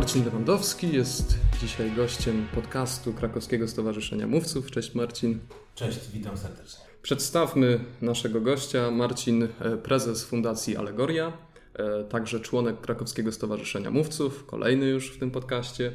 [0.00, 4.70] Marcin Lewandowski jest dzisiaj gościem podcastu Krakowskiego Stowarzyszenia Mówców.
[4.70, 5.38] Cześć Marcin.
[5.74, 6.84] Cześć, witam serdecznie.
[7.02, 8.90] Przedstawmy naszego gościa.
[8.90, 11.32] Marcin, e, prezes Fundacji Alegoria,
[11.74, 15.92] e, także członek Krakowskiego Stowarzyszenia Mówców, kolejny już w tym podcaście.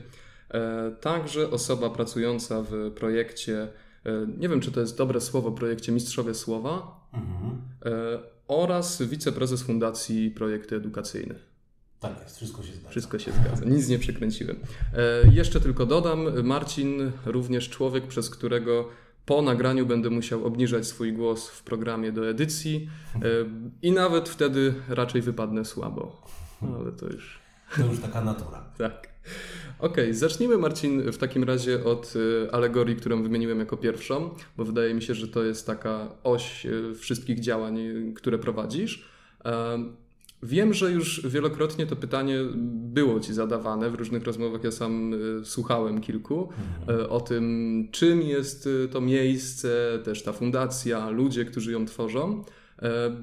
[0.50, 3.68] E, także osoba pracująca w projekcie,
[4.37, 7.61] nie wiem czy to jest dobre słowo, projekcie Mistrzowie Słowa mhm.
[8.47, 11.54] oraz wiceprezes Fundacji Projekty Edukacyjne.
[12.09, 12.89] Tak jest, wszystko się zgadza.
[12.89, 14.55] Wszystko się zgadza, nic nie przekręciłem.
[14.93, 18.89] E, jeszcze tylko dodam, Marcin również człowiek, przez którego
[19.25, 23.19] po nagraniu będę musiał obniżać swój głos w programie do edycji e,
[23.82, 26.21] i nawet wtedy raczej wypadnę słabo.
[26.61, 27.39] No, ale to już...
[27.77, 28.63] To już taka natura.
[28.77, 29.10] tak.
[29.79, 32.13] Okej, okay, zacznijmy Marcin w takim razie od
[32.45, 36.65] e, alegorii, którą wymieniłem jako pierwszą, bo wydaje mi się, że to jest taka oś
[36.65, 37.80] e, wszystkich działań,
[38.15, 39.09] które prowadzisz.
[40.44, 44.64] Wiem, że już wielokrotnie to pytanie było Ci zadawane w różnych rozmowach.
[44.64, 47.00] Ja sam y, słuchałem kilku mhm.
[47.00, 52.44] Y, o tym, czym jest y, to miejsce, też ta fundacja, ludzie, którzy ją tworzą.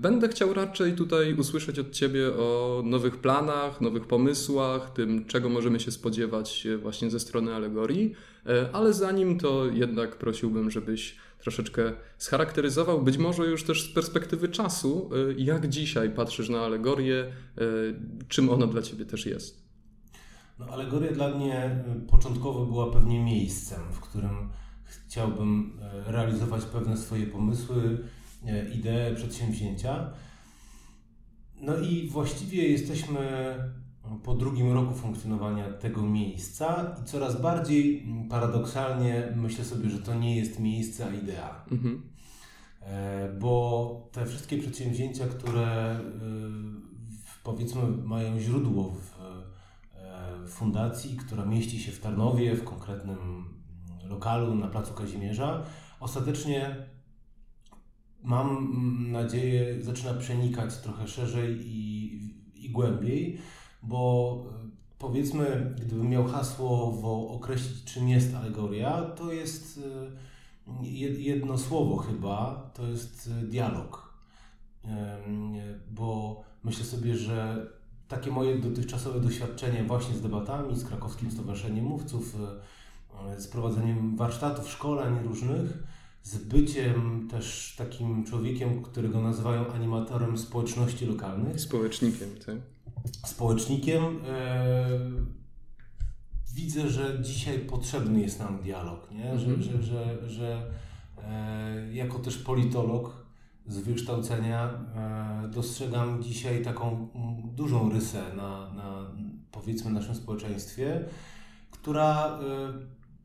[0.01, 5.81] Będę chciał raczej tutaj usłyszeć od Ciebie o nowych planach, nowych pomysłach, tym, czego możemy
[5.81, 8.15] się spodziewać właśnie ze strony alegorii,
[8.73, 15.11] ale zanim to jednak prosiłbym, żebyś troszeczkę scharakteryzował, być może już też z perspektywy czasu,
[15.31, 17.95] y, jak dzisiaj patrzysz na alegorię, y,
[18.29, 19.63] czym ona dla Ciebie też jest.
[20.59, 24.49] No, alegoria dla mnie y, początkowo była pewnie miejscem, w którym
[24.85, 27.99] chciałbym realizować pewne swoje pomysły,
[28.75, 30.11] idee, przedsięwzięcia.
[31.61, 33.55] No i właściwie jesteśmy
[34.25, 40.15] po drugim roku funkcjonowania tego miejsca i coraz bardziej mm, paradoksalnie myślę sobie, że to
[40.15, 41.65] nie jest miejsce, a idea.
[41.71, 42.03] Mhm.
[42.81, 46.03] E, bo te wszystkie przedsięwzięcia, które y,
[47.45, 49.21] powiedzmy mają źródło w
[49.97, 53.45] e, fundacji, która mieści się w Tarnowie, w konkretnym mm,
[54.11, 55.63] lokalu na Placu Kazimierza,
[56.01, 56.77] ostatecznie
[58.23, 62.21] mam mm, nadzieję, zaczyna przenikać trochę szerzej i,
[62.55, 63.39] i głębiej
[63.83, 69.81] bo e, powiedzmy, gdybym miał hasłowo określić, czym jest alegoria, to jest
[70.83, 70.87] e,
[71.19, 74.13] jedno słowo chyba, to jest e, dialog.
[75.91, 77.67] Bo myślę sobie, że
[78.09, 82.37] takie moje dotychczasowe doświadczenie właśnie z debatami, z Krakowskim Stowarzyszeniem Mówców,
[83.39, 85.83] z prowadzeniem warsztatów, szkoleń różnych,
[86.23, 91.61] z byciem też takim człowiekiem, którego nazywają animatorem społeczności lokalnych.
[91.61, 92.57] Społecznikiem, tak?
[93.27, 94.03] Społecznikiem.
[94.29, 94.99] E,
[96.55, 99.39] widzę, że dzisiaj potrzebny jest nam dialog, nie?
[99.39, 99.63] Że, mhm.
[99.63, 100.71] że, że, że
[101.19, 103.27] e, jako też politolog
[103.67, 104.71] z wykształcenia
[105.45, 107.09] e, dostrzegam dzisiaj taką
[107.45, 109.11] dużą rysę na, na
[109.53, 111.05] powiedzmy naszym społeczeństwie,
[111.71, 112.39] która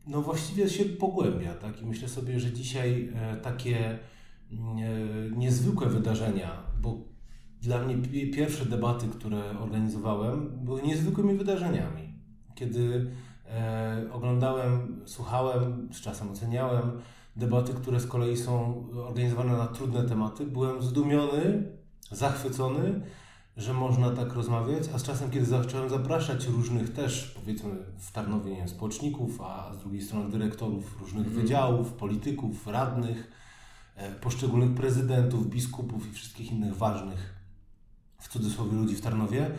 [0.07, 1.81] no właściwie się pogłębia, tak?
[1.81, 3.99] I myślę sobie, że dzisiaj takie
[5.37, 6.97] niezwykłe wydarzenia, bo
[7.61, 7.97] dla mnie
[8.33, 12.13] pierwsze debaty, które organizowałem, były niezwykłymi wydarzeniami.
[12.55, 13.11] Kiedy
[13.49, 16.91] e, oglądałem, słuchałem, z czasem oceniałem
[17.35, 21.63] debaty, które z kolei są organizowane na trudne tematy, byłem zdumiony,
[22.11, 23.01] zachwycony,
[23.57, 28.51] że można tak rozmawiać, a z czasem, kiedy zacząłem zapraszać różnych też, powiedzmy w Tarnowie,
[28.51, 31.41] nie wiem, społeczników, a z drugiej strony dyrektorów różnych mm.
[31.41, 33.31] wydziałów, polityków, radnych,
[33.95, 37.36] e, poszczególnych prezydentów, biskupów i wszystkich innych ważnych
[38.19, 39.51] w cudzysłowie ludzi w Tarnowie,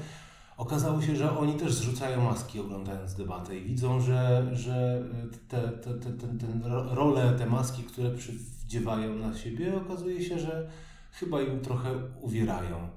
[0.56, 5.02] okazało się, że oni też zrzucają maski oglądając debatę i widzą, że, że
[5.48, 6.46] te, te, te, te, te
[6.94, 10.70] role, te maski, które przywdziewają na siebie, okazuje się, że
[11.12, 12.88] chyba im trochę uwierają.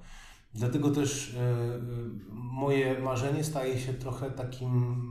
[0.53, 1.55] Dlatego też e,
[2.31, 5.03] moje marzenie staje się trochę takim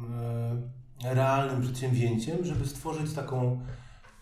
[1.02, 3.61] e, realnym przedsięwzięciem, żeby stworzyć taką,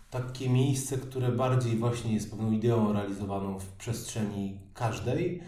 [0.09, 5.41] takie miejsce, które bardziej właśnie jest pewną ideą realizowaną w przestrzeni każdej,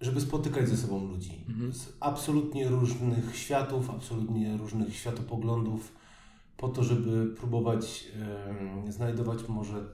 [0.00, 1.72] żeby spotykać ze sobą ludzi mhm.
[1.72, 5.92] z absolutnie różnych światów, absolutnie różnych światopoglądów,
[6.56, 8.08] po to, żeby próbować
[8.86, 9.86] e, znajdować może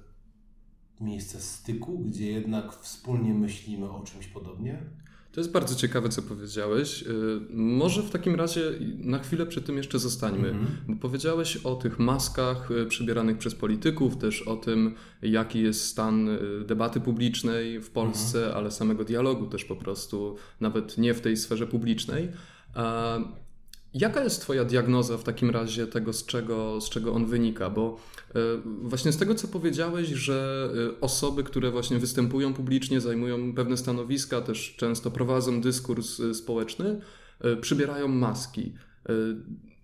[1.00, 4.82] miejsce styku, gdzie jednak wspólnie myślimy o czymś podobnie.
[5.34, 7.02] To jest bardzo ciekawe, co powiedziałeś.
[7.02, 7.06] Y,
[7.50, 8.60] może w takim razie
[8.98, 10.68] na chwilę przy tym jeszcze zostańmy, mm -hmm.
[10.88, 16.28] bo powiedziałeś o tych maskach y, przybieranych przez polityków, też o tym, jaki jest stan
[16.28, 18.56] y, debaty publicznej w Polsce, mm -hmm.
[18.56, 22.28] ale samego dialogu też po prostu, nawet nie w tej sferze publicznej.
[23.94, 27.70] Jaka jest Twoja diagnoza w takim razie tego, z czego, z czego on wynika?
[27.70, 27.96] Bo
[28.34, 28.40] e,
[28.82, 34.40] właśnie z tego, co powiedziałeś, że e, osoby, które właśnie występują publicznie, zajmują pewne stanowiska,
[34.40, 37.00] też często prowadzą dyskurs e, społeczny,
[37.60, 38.72] przybierają maski.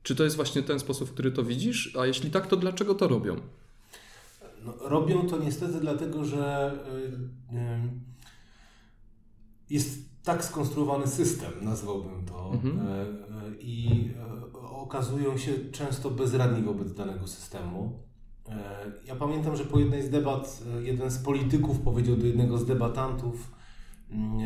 [0.02, 1.96] Czy to jest właśnie ten sposób, w który to widzisz?
[1.96, 3.36] A jeśli tak, to dlaczego to robią?
[4.64, 6.72] No, robią to niestety dlatego, że
[9.70, 12.80] jest tak skonstruowany system, nazwałbym to, mhm.
[13.60, 14.10] E, e, i
[14.54, 18.10] e, okazują się często bezradni wobec danego systemu.
[19.06, 23.52] Ja pamiętam, że po jednej z debat jeden z polityków powiedział do jednego z debatantów,
[24.10, 24.38] mm,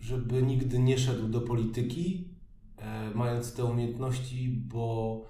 [0.00, 2.28] żeby nigdy nie szedł do polityki,
[3.14, 5.24] mając te umiejętności, bo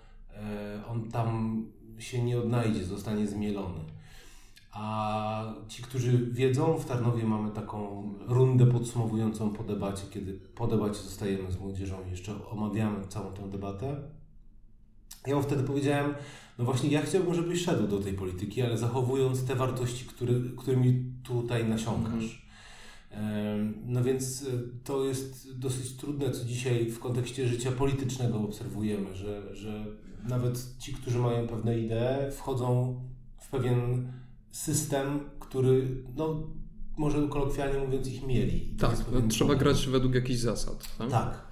[0.88, 1.66] on tam
[1.98, 3.80] się nie odnajdzie, zostanie zmielony.
[4.72, 11.00] A ci, którzy wiedzą, w Tarnowie mamy taką rundę podsumowującą po debacie, kiedy po debacie
[11.00, 13.96] zostajemy z młodzieżą i jeszcze omawiamy całą tę debatę.
[15.26, 16.14] Ja mu wtedy powiedziałem,
[16.58, 21.12] no właśnie ja chciałbym, żebyś szedł do tej polityki, ale zachowując te wartości, który, którymi
[21.22, 22.42] tutaj nasiąkasz.
[23.10, 23.74] Mm.
[23.86, 24.46] No więc e,
[24.84, 29.86] to jest dosyć trudne, co dzisiaj w kontekście życia politycznego obserwujemy, że, że
[30.28, 33.00] nawet ci, którzy mają pewne idee, wchodzą
[33.38, 34.12] w pewien
[34.52, 36.42] system, który, no,
[36.96, 38.74] może kolokwialnie mówiąc, ich mieli.
[38.78, 40.96] Tak, no, trzeba grać według jakichś zasad.
[40.98, 41.10] Tak?
[41.10, 41.46] tak.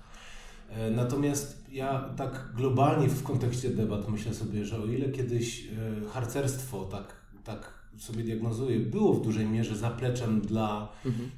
[0.71, 6.09] E, natomiast ja tak globalnie w kontekście debat myślę sobie, że o ile kiedyś e,
[6.11, 7.15] harcerstwo, tak,
[7.45, 11.31] tak sobie diagnozuję, było w dużej mierze zapleczem dla mhm.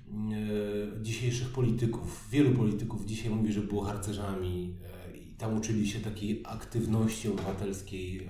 [0.99, 2.29] E, dzisiejszych polityków.
[2.31, 4.77] Wielu polityków dzisiaj mówi, że było harcerzami
[5.15, 8.29] i tam uczyli się takiej aktywności obywatelskiej,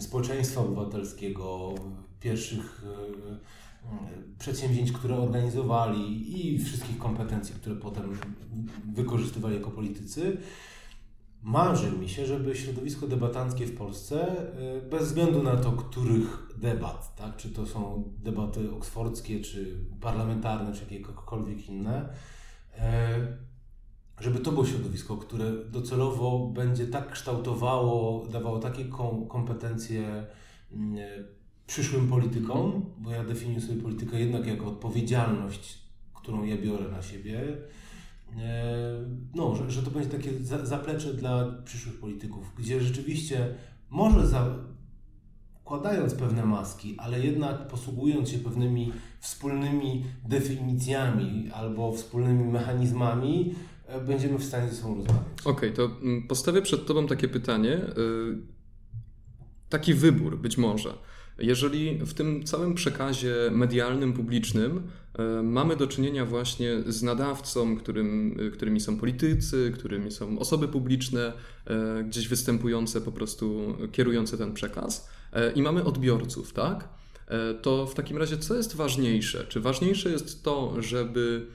[0.00, 1.74] społeczeństwa obywatelskiego,
[2.24, 3.38] pierwszych e, e,
[4.38, 6.04] przedsięwzięć, które organizowali
[6.46, 8.18] i wszystkich kompetencji, które potem
[8.94, 10.36] wykorzystywali jako politycy.
[11.42, 14.38] Marzy mi się, żeby środowisko debatanckie w Polsce,
[14.76, 20.72] e, bez względu na to, których debat, tak, czy to są debaty oksfordzkie, czy parlamentarne,
[20.72, 22.08] czy jakiekolwiek inne,
[24.20, 28.84] żeby to było środowisko, które docelowo będzie tak kształtowało, dawało takie
[29.28, 30.26] kompetencje
[30.72, 30.98] mm,
[31.66, 35.78] przyszłym politykom, bo ja definiuję sobie politykę jednak jako odpowiedzialność,
[36.14, 37.40] którą ja biorę na siebie.
[38.38, 38.64] E,
[39.34, 40.30] no, że, że to będzie takie
[40.62, 43.54] zaplecze dla przyszłych polityków, gdzie rzeczywiście
[43.90, 44.26] może
[45.64, 53.54] zakładając pewne maski, ale jednak posługując się pewnymi wspólnymi definicjami albo wspólnymi mechanizmami,
[53.86, 55.22] e, będziemy w stanie ze sobą rozmawiać.
[55.44, 57.72] Okej, okay, to mm, postawię przed Tobą takie pytanie.
[57.72, 58.54] Y,
[59.68, 60.94] taki wybór być może.
[61.38, 64.82] Jeżeli w tym całym przekazie medialnym, publicznym
[65.18, 71.32] e, mamy do czynienia właśnie z nadawcą, którym, którymi są politycy, którymi są osoby publiczne,
[71.66, 76.88] e, gdzieś występujące, po prostu kierujące ten przekaz, e, i mamy odbiorców, tak?
[77.62, 79.46] To w takim razie co jest ważniejsze?
[79.48, 81.46] Czy ważniejsze jest to, żeby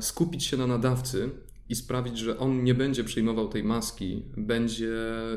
[0.00, 1.30] skupić się na nadawcy,
[1.70, 4.94] i sprawić, że on nie będzie przyjmował tej maski, będzie,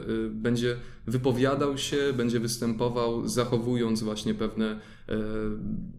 [0.10, 0.76] y, będzie
[1.08, 5.14] wypowiadał się, będzie występował, zachowując właśnie pewne, y,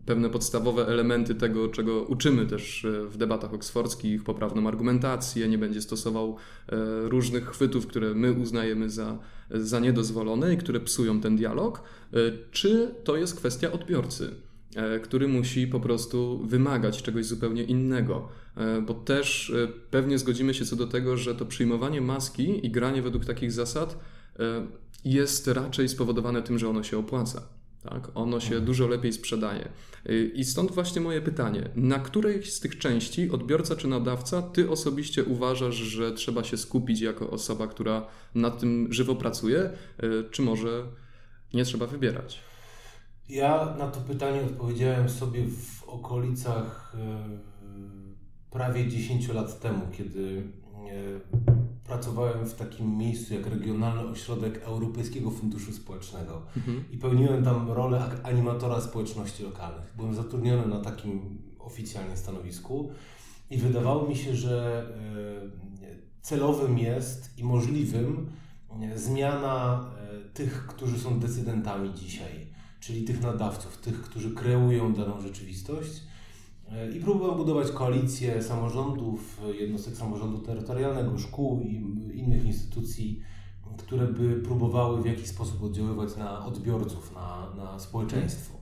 [0.07, 5.83] pewne podstawowe elementy tego, czego uczymy też y, w debatach oksfordzkich, poprawną argumentację, nie będzie
[5.83, 6.37] stosował
[7.05, 9.19] różnych chwytów, które my uznajemy za,
[9.50, 11.83] za niedozwolone i które psują ten dialog,
[12.50, 14.35] czy to jest kwestia odbiorcy?
[14.75, 18.28] E, który musi po prostu wymagać czegoś zupełnie innego.
[18.57, 22.71] E, bo też e, pewnie zgodzimy się co do tego, że to przyjmowanie maski i
[22.71, 23.99] granie według takich zasad
[25.04, 27.49] jest raczej spowodowane tym, że ono się opłaca.
[27.83, 28.11] Tak?
[28.14, 28.64] Ono się mhm.
[28.64, 29.69] dużo lepiej sprzedaje.
[30.35, 35.25] I stąd właśnie moje pytanie: na której z tych części, odbiorca czy nadawca, ty osobiście
[35.25, 39.71] uważasz, że trzeba się skupić jako osoba, która nad tym żywo pracuje,
[40.31, 40.87] czy może
[41.54, 42.40] nie trzeba wybierać?
[43.28, 47.19] Ja na to pytanie odpowiedziałem sobie w okolicach e,
[48.50, 50.43] prawie 10 lat temu, kiedy
[50.75, 51.37] e,
[51.85, 56.85] pracowałem w takim miejscu jak Regionalny Ośrodek Europejskiego Funduszu Społecznego mhm.
[56.93, 59.93] i pełniłem tam rolę animatora społeczności lokalnych.
[59.97, 62.90] Byłem zatrudniony na takim oficjalnie stanowisku
[63.50, 64.87] i wydawało mi się, że
[65.83, 68.31] e, celowym jest i możliwym
[68.95, 69.85] zmiana
[70.35, 72.53] tych, którzy są decydentami dzisiaj
[72.85, 76.03] czyli tych nadawców, tych, którzy kreują daną rzeczywistość.
[76.73, 81.75] E, I próbowałem budować koalicję samorządów, jednostek samorządu terytorialnego, szkół i
[82.19, 83.23] innych instytucji,
[83.79, 88.55] które by próbowały w jakiś sposób oddziaływać na odbiorców, na, na społeczeństwo.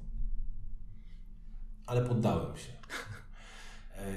[1.86, 2.72] Ale poddałem się.
[3.96, 4.14] E,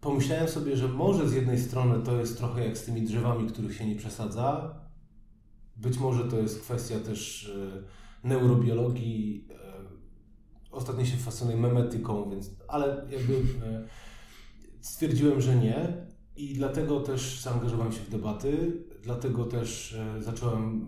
[0.00, 3.76] pomyślałem sobie, że może z jednej strony to jest trochę jak z tymi drzewami, których
[3.76, 4.74] się nie przesadza.
[5.76, 9.48] Być może to jest kwestia też e, neurobiologii.
[9.50, 9.54] E,
[10.70, 13.88] ostatnio się fascynuję memetyką, więc, ale jakby e,
[14.80, 16.06] stwierdziłem, że nie.
[16.36, 20.86] I dlatego też zaangażowałem się w debaty, dlatego też zacząłem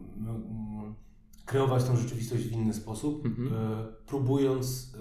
[1.45, 3.51] kreować tą rzeczywistość w inny sposób, mhm.
[4.07, 4.97] próbując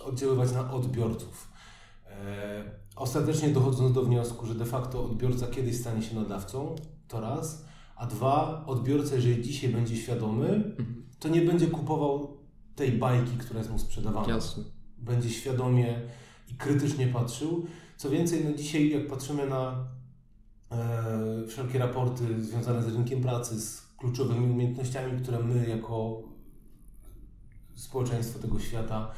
[0.00, 1.50] oddziaływać na odbiorców.
[2.96, 6.76] Ostatecznie dochodząc do wniosku, że de facto odbiorca kiedyś stanie się nadawcą,
[7.08, 7.64] to raz,
[7.96, 11.06] a dwa, odbiorca, jeżeli dzisiaj będzie świadomy, mhm.
[11.20, 12.36] To nie będzie kupował
[12.76, 14.34] tej bajki, która jest mu sprzedawana.
[14.34, 14.64] Jasne.
[14.98, 16.00] Będzie świadomie
[16.48, 17.66] i krytycznie patrzył.
[17.96, 19.88] Co więcej, no dzisiaj jak patrzymy na
[20.70, 26.22] e, wszelkie raporty związane z rynkiem pracy, z kluczowymi umiejętnościami, które my jako
[27.74, 29.10] społeczeństwo tego świata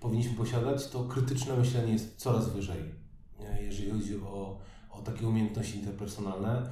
[0.00, 2.82] powinniśmy posiadać, to krytyczne myślenie jest coraz wyżej,
[3.60, 4.58] jeżeli chodzi o,
[4.90, 6.70] o takie umiejętności interpersonalne.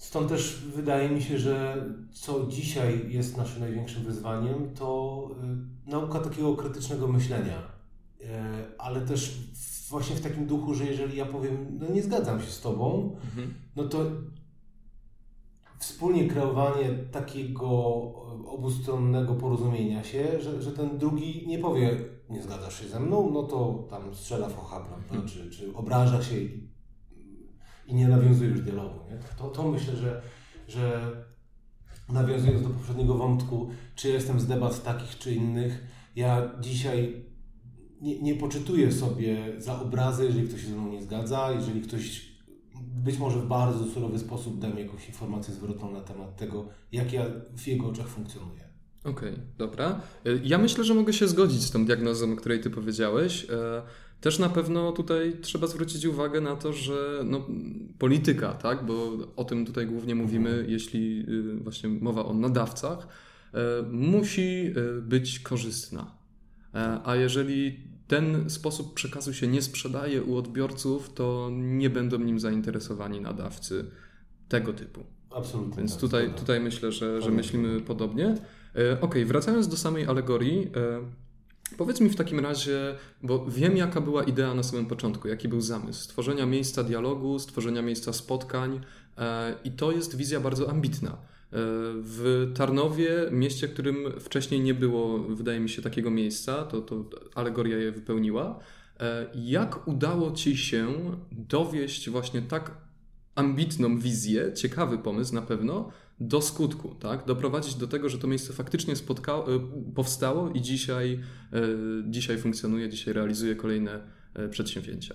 [0.00, 5.30] Stąd też wydaje mi się, że co dzisiaj jest naszym największym wyzwaniem, to
[5.86, 7.62] y, nauka takiego krytycznego myślenia.
[8.20, 8.24] Y,
[8.78, 9.38] ale też
[9.90, 13.54] właśnie w takim duchu, że jeżeli ja powiem, no nie zgadzam się z Tobą, mhm.
[13.76, 13.98] no to
[15.78, 17.68] wspólnie kreowanie takiego
[18.46, 21.98] obustronnego porozumienia się, że, że ten drugi nie powie,
[22.30, 26.22] nie zgadzasz się ze mną, no to tam strzela w ocha, prawda, czy, czy obraża
[26.22, 26.70] się i
[27.90, 28.98] i nie nawiązuje już dialogu.
[29.10, 29.18] Nie?
[29.38, 30.22] To, to myślę, że,
[30.68, 31.12] że
[32.08, 37.24] nawiązując do poprzedniego wątku, czy jestem z debat takich czy innych, ja dzisiaj
[38.00, 42.30] nie, nie poczytuję sobie za obrazy, jeżeli ktoś się ze mną nie zgadza, jeżeli ktoś
[43.04, 47.12] być może w bardzo surowy sposób da mi jakąś informację zwrotną na temat tego, jak
[47.12, 47.24] ja
[47.56, 48.70] w jego oczach funkcjonuję.
[49.04, 50.00] Okej, okay, dobra.
[50.44, 53.46] Ja myślę, że mogę się zgodzić z tą diagnozą, o której ty powiedziałeś.
[54.20, 57.46] E, też na pewno tutaj trzeba zwrócić uwagę na to, że no,
[57.98, 63.08] polityka, tak, bo o tym tutaj głównie mówimy, jeśli y, właśnie mowa o nadawcach,
[63.54, 66.14] e, musi e, być korzystna.
[66.74, 72.40] E, a jeżeli ten sposób przekazu się nie sprzedaje u odbiorców, to nie będą nim
[72.40, 73.90] zainteresowani nadawcy
[74.48, 75.00] tego typu.
[75.30, 75.76] Absolutnie.
[75.76, 78.34] Więc tak, tutaj, tutaj myślę, że, że myślimy podobnie.
[79.00, 80.70] Ok, wracając do samej alegorii.
[81.76, 85.60] Powiedz mi w takim razie, bo wiem jaka była idea na samym początku, jaki był
[85.60, 88.80] zamysł stworzenia miejsca dialogu, stworzenia miejsca spotkań
[89.18, 91.10] e, i to jest wizja bardzo ambitna.
[91.10, 91.16] E,
[91.94, 97.78] w Tarnowie, mieście, którym wcześniej nie było, wydaje mi się, takiego miejsca, to, to alegoria
[97.78, 98.58] je wypełniła.
[99.00, 100.94] E, jak udało Ci się
[101.32, 102.74] dowieść właśnie tak
[103.34, 107.26] ambitną wizję, ciekawy pomysł na pewno, do skutku, tak?
[107.26, 109.60] doprowadzić do tego, że to miejsce faktycznie spotkało, e,
[109.94, 111.20] powstało i dzisiaj,
[111.52, 111.60] e,
[112.10, 114.00] dzisiaj funkcjonuje, dzisiaj realizuje kolejne
[114.34, 115.14] e, przedsięwzięcia.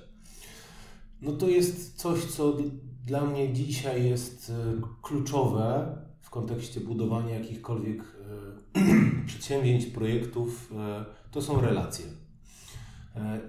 [1.22, 2.58] No to jest coś, co
[3.06, 4.52] dla mnie dzisiaj jest
[5.02, 8.04] kluczowe w kontekście budowania jakichkolwiek
[9.28, 10.74] przedsięwzięć, projektów,
[11.32, 12.06] to są relacje.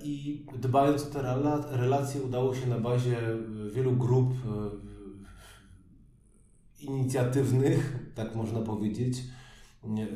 [0.02, 1.22] I dbając o te
[1.70, 3.16] relacje, udało się na bazie
[3.72, 4.34] wielu grup
[6.80, 9.22] inicjatywnych, tak można powiedzieć,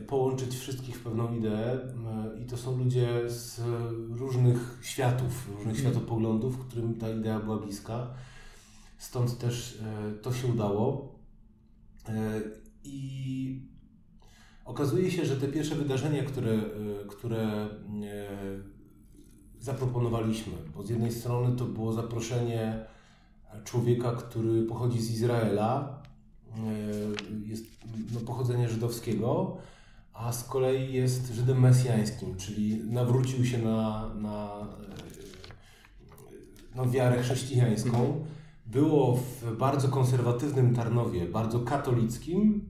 [0.06, 1.78] połączyć wszystkich w pewną ideę
[2.42, 3.60] i to są ludzie z
[4.10, 5.76] różnych światów, różnych mhm.
[5.76, 8.10] światopoglądów, którym ta idea była bliska.
[8.98, 11.14] Stąd też e, to się udało.
[12.08, 12.40] E,
[12.84, 13.62] I
[14.64, 16.60] okazuje się, że te pierwsze wydarzenia, które, e,
[17.08, 17.68] które
[19.58, 22.84] zaproponowaliśmy, bo z jednej strony to było zaproszenie
[23.64, 25.99] człowieka, który pochodzi z Izraela, E,
[27.46, 27.64] jest
[28.14, 29.56] no, pochodzenia żydowskiego,
[30.12, 34.68] a z kolei jest Żydem mesjańskim, czyli nawrócił się na, na,
[36.74, 37.98] e, na wiarę chrześcijańską.
[37.98, 38.24] Mhm.
[38.66, 42.68] Było w bardzo konserwatywnym Tarnowie, bardzo katolickim,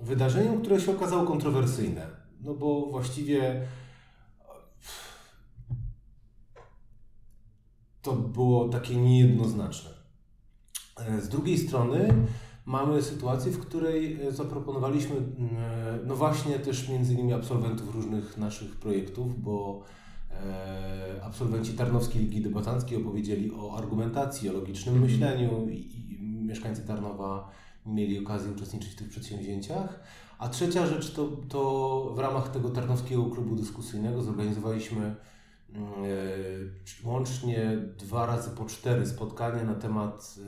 [0.00, 2.06] wydarzeniem, które się okazało kontrowersyjne.
[2.40, 3.66] No bo właściwie
[8.02, 9.90] to było takie niejednoznaczne.
[10.96, 12.14] E, z drugiej strony
[12.70, 18.76] mamy sytuację, w której e, zaproponowaliśmy, e, no właśnie też między innymi absolwentów różnych naszych
[18.76, 19.82] projektów, bo
[20.30, 26.82] e, absolwenci Tarnowskiej Ligi Debatanckiej opowiedzieli o argumentacji, o logicznym mm myśleniu i, i mieszkańcy
[26.82, 27.50] Tarnowa
[27.86, 30.00] mieli okazję uczestniczyć w tych przedsięwzięciach.
[30.38, 35.14] A trzecia rzecz to, to w ramach tego Tarnowskiego Klubu Dyskusyjnego zorganizowaliśmy
[37.04, 40.38] łącznie dwa razy po cztery spotkania na temat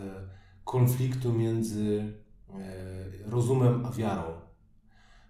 [0.65, 2.13] konfliktu między
[2.49, 4.23] e, rozumem a wiarą.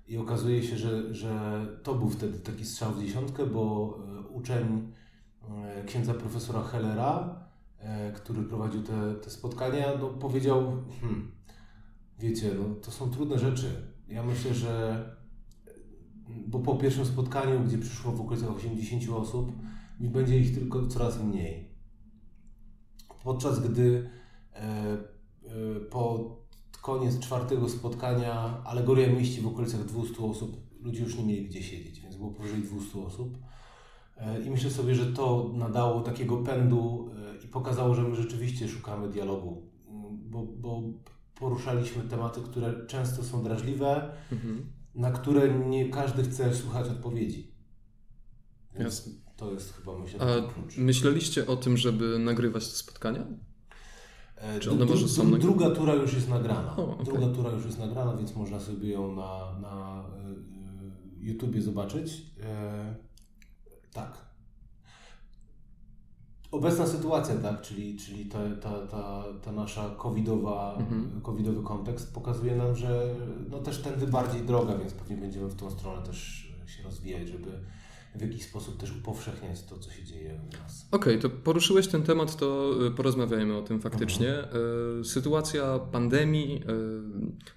[0.09, 4.93] I okazuje się, że, że to był wtedy taki strzał w dziesiątkę, bo e, uczeń
[5.51, 7.43] e, księdza profesora Hellera,
[8.15, 11.33] który prowadził te, te spotkania, no, powiedział: hmm,
[12.19, 13.93] Wiecie, no, to są trudne rzeczy.
[14.09, 15.05] Ja myślę, że
[16.47, 19.53] bo po pierwszym spotkaniu, gdzie przyszło w okolicach 80 osób,
[20.01, 21.69] będzie ich tylko coraz mniej.
[23.25, 24.11] Podczas gdy
[25.91, 26.37] Po
[26.83, 30.57] koniec czwartego spotkania alegoria mieści w okolicach 200 osób.
[30.81, 33.39] Ludzie już nie mieli gdzie siedzieć, więc było powyżej 200 osób.
[34.47, 37.11] I myślę sobie, że to nadało takiego pędu
[37.45, 39.63] i pokazało, że my rzeczywiście szukamy dialogu,
[40.13, 40.83] bo, bo
[41.35, 44.73] poruszaliśmy tematy, które często są drażliwe, mhm.
[44.95, 47.53] na które nie każdy chce słuchać odpowiedzi.
[48.79, 50.77] Więc to jest chyba myślę A klucz.
[50.77, 53.27] myśleliście o tym, żeby nagrywać te spotkania?
[54.43, 56.77] E, Czy one może są druga tura już jest nagrana.
[56.77, 57.05] O, okay.
[57.05, 60.05] Druga tura już jest nagrana, więc można sobie ją na, na
[61.21, 62.27] e, YouTubie zobaczyć.
[62.43, 62.95] E,
[63.93, 64.33] tak,
[66.53, 71.21] obecna sytuacja, tak, czyli, czyli ta, ta, ta, ta nasza covidowa, mhm.
[71.21, 73.15] covidowy kontekst pokazuje nam, że
[73.51, 77.51] no też tędy bardziej droga, więc pewnie będziemy w tą stronę też się rozwijać, żeby
[78.15, 80.87] w jakiś sposób też upowszechniać to, co się dzieje u nas.
[80.91, 84.35] Okej, okay, to poruszyłeś ten temat, to y, porozmawiajmy o tym faktycznie.
[84.39, 85.01] Mhm.
[85.01, 86.63] Y, sytuacja pandemii, y,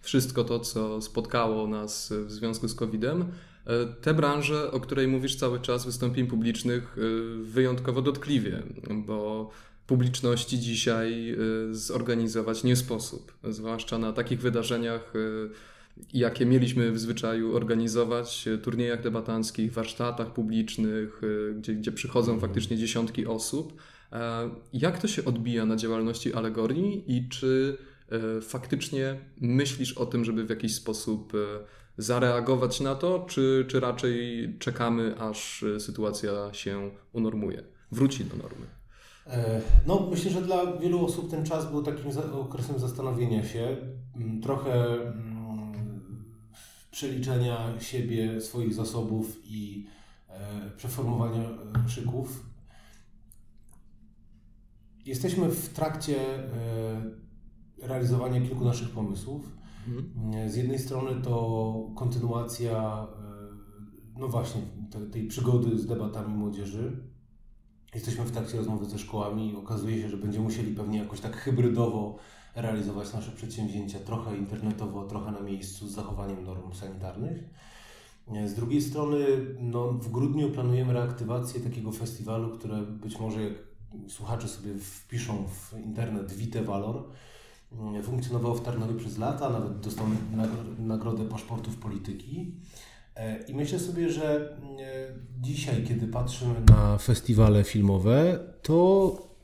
[0.01, 3.25] wszystko to, co spotkało nas w związku z COVID-em,
[4.01, 6.97] te branże, o której mówisz cały czas, wystąpień publicznych,
[7.41, 8.63] wyjątkowo dotkliwie,
[9.05, 9.49] bo
[9.87, 11.37] publiczności dzisiaj
[11.71, 15.13] zorganizować nie sposób, zwłaszcza na takich wydarzeniach,
[16.13, 21.21] jakie mieliśmy w zwyczaju organizować, turniejach debatanckich, warsztatach publicznych,
[21.57, 22.49] gdzie, gdzie przychodzą mhm.
[22.49, 23.81] faktycznie dziesiątki osób.
[24.73, 27.77] Jak to się odbija na działalności alegorii i czy
[28.41, 31.33] faktycznie myślisz o tym, żeby w jakiś sposób
[31.97, 38.65] zareagować na to, czy, czy raczej czekamy, aż e, sytuacja się unormuje, wróci do normy?
[39.27, 43.77] E, no, myślę, że dla wielu osób ten czas był takim okresem zastanowienia się,
[44.41, 44.97] trochę
[46.95, 49.87] przeliczenia siebie, swoich zasobów i
[50.29, 51.49] e, przeformowania
[51.87, 52.45] szyków.
[55.05, 56.15] Jesteśmy w trakcie
[57.81, 59.57] realizowania kilku naszych pomysłów.
[59.87, 60.49] Mhm.
[60.49, 63.07] Z jednej strony to kontynuacja,
[64.15, 64.61] e, no właśnie,
[65.11, 67.03] tej przygody z debatami młodzieży.
[67.95, 71.35] Jesteśmy w trakcie rozmowy ze szkołami i okazuje się, że będziemy musieli pewnie jakoś tak
[71.37, 72.17] hybrydowo
[72.55, 77.43] realizować nasze przedsięwzięcia, trochę internetowo, trochę na miejscu z zachowaniem norm sanitarnych.
[78.45, 79.25] Z drugiej strony,
[79.59, 83.53] no, w grudniu planujemy reaktywację takiego festiwalu, które być może jak
[84.07, 87.03] słuchacze sobie wpiszą w internet Vite Valor,
[87.79, 90.05] Mm, funkcjonował w Tarnowie przez lata, nawet dostał
[90.79, 92.51] nagrodę paszportów polityki.
[93.15, 94.57] E, I myślę sobie, że
[95.41, 99.34] dzisiaj, kiedy patrzymy na festiwale filmowe, to e,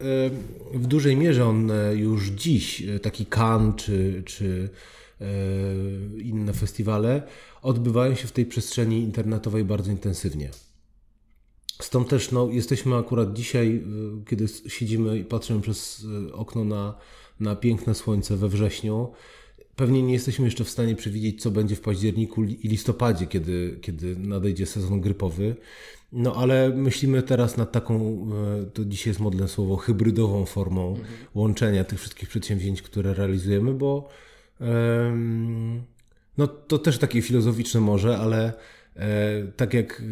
[0.74, 4.70] w dużej mierze on już dziś, e, taki Cannes czy, czy
[6.24, 7.24] inne festiwale,
[7.62, 10.50] odbywają się w tej przestrzeni internetowej bardzo intensywnie.
[11.82, 13.84] Stąd też no, jesteśmy akurat dzisiaj,
[14.28, 16.96] kiedy siedzimy i patrzymy przez okno na
[17.42, 19.12] na piękne słońce we wrześniu.
[19.75, 24.15] Pewnie nie jesteśmy jeszcze w stanie przewidzieć, co będzie w październiku i listopadzie, kiedy, kiedy
[24.15, 25.55] nadejdzie sezon grypowy.
[26.12, 28.27] No ale myślimy teraz nad taką,
[28.62, 31.07] e, to dzisiaj jest modne słowo, hybrydową formą mhm.
[31.36, 34.10] łączenia tych wszystkich przedsięwzięć, które realizujemy, bo
[36.38, 38.53] no to też takie filozoficzne może, ale
[38.95, 40.03] e, tak jak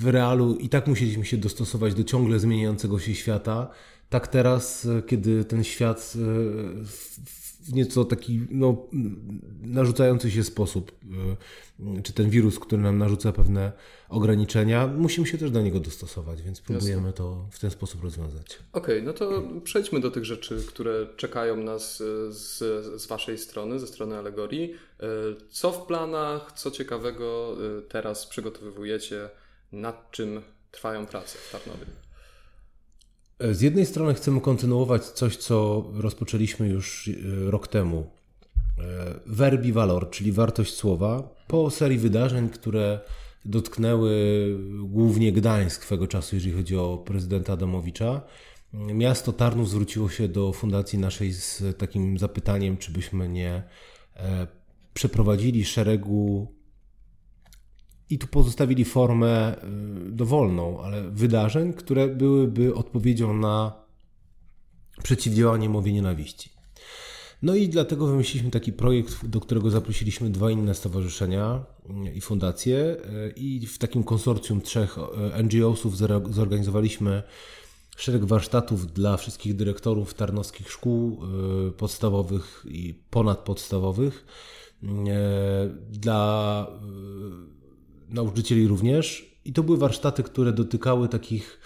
[0.00, 3.70] w realu i tak musieliśmy się dostosować do ciągle zmieniającego się świata,
[4.08, 6.14] tak teraz, e, kiedy ten świat
[7.68, 8.86] w nieco taki no,
[9.62, 10.92] narzucający się sposób,
[11.98, 13.72] e, czy ten wirus, który nam narzuca pewne
[14.08, 17.12] ograniczenia, musimy się też do niego dostosować, więc próbujemy Jasne.
[17.12, 18.58] to w ten sposób rozwiązać.
[18.72, 22.58] Okej, okay, no to przejdźmy do tych rzeczy, które czekają nas z,
[23.02, 24.74] z Waszej strony, ze strony alegorii.
[25.50, 27.56] Co w planach, co ciekawego
[27.88, 29.30] teraz przygotowujecie,
[29.72, 32.07] nad czym trwają prace w Tarnowie?
[33.40, 38.06] Z jednej strony chcemy kontynuować coś, co rozpoczęliśmy już e, rok temu.
[38.78, 43.00] E, Verbi Valor, czyli wartość słowa, po serii wydarzeń, które
[43.44, 44.12] dotknęły
[44.82, 48.22] głównie Gdańsk swego czasu, jeżeli chodzi o prezydenta Adamowicza.
[48.72, 53.62] Miasto Tarnów zwróciło się do fundacji naszej z takim zapytaniem, czy byśmy nie
[54.16, 54.46] e,
[54.94, 56.52] przeprowadzili szeregu
[58.10, 59.56] i tu pozostawili formę
[60.08, 63.72] y, dowolną, ale wydarzeń, które byłyby odpowiedzią na
[65.02, 66.50] przeciwdziałanie mowie nienawiści.
[67.42, 71.64] No i dlatego wymyśliliśmy taki projekt, do którego zaprosiliśmy dwa inne stowarzyszenia
[72.06, 74.96] y, i fundacje y, i w takim konsorcjum trzech
[75.44, 75.96] NGO-sów
[76.30, 77.22] zorganizowaliśmy
[77.96, 81.20] szereg warsztatów dla wszystkich dyrektorów tarnowskich szkół
[81.76, 84.26] podstawowych i ponadpodstawowych,
[85.90, 86.66] dla
[88.10, 89.36] nauczycieli również.
[89.44, 91.60] I to były warsztaty, które dotykały takich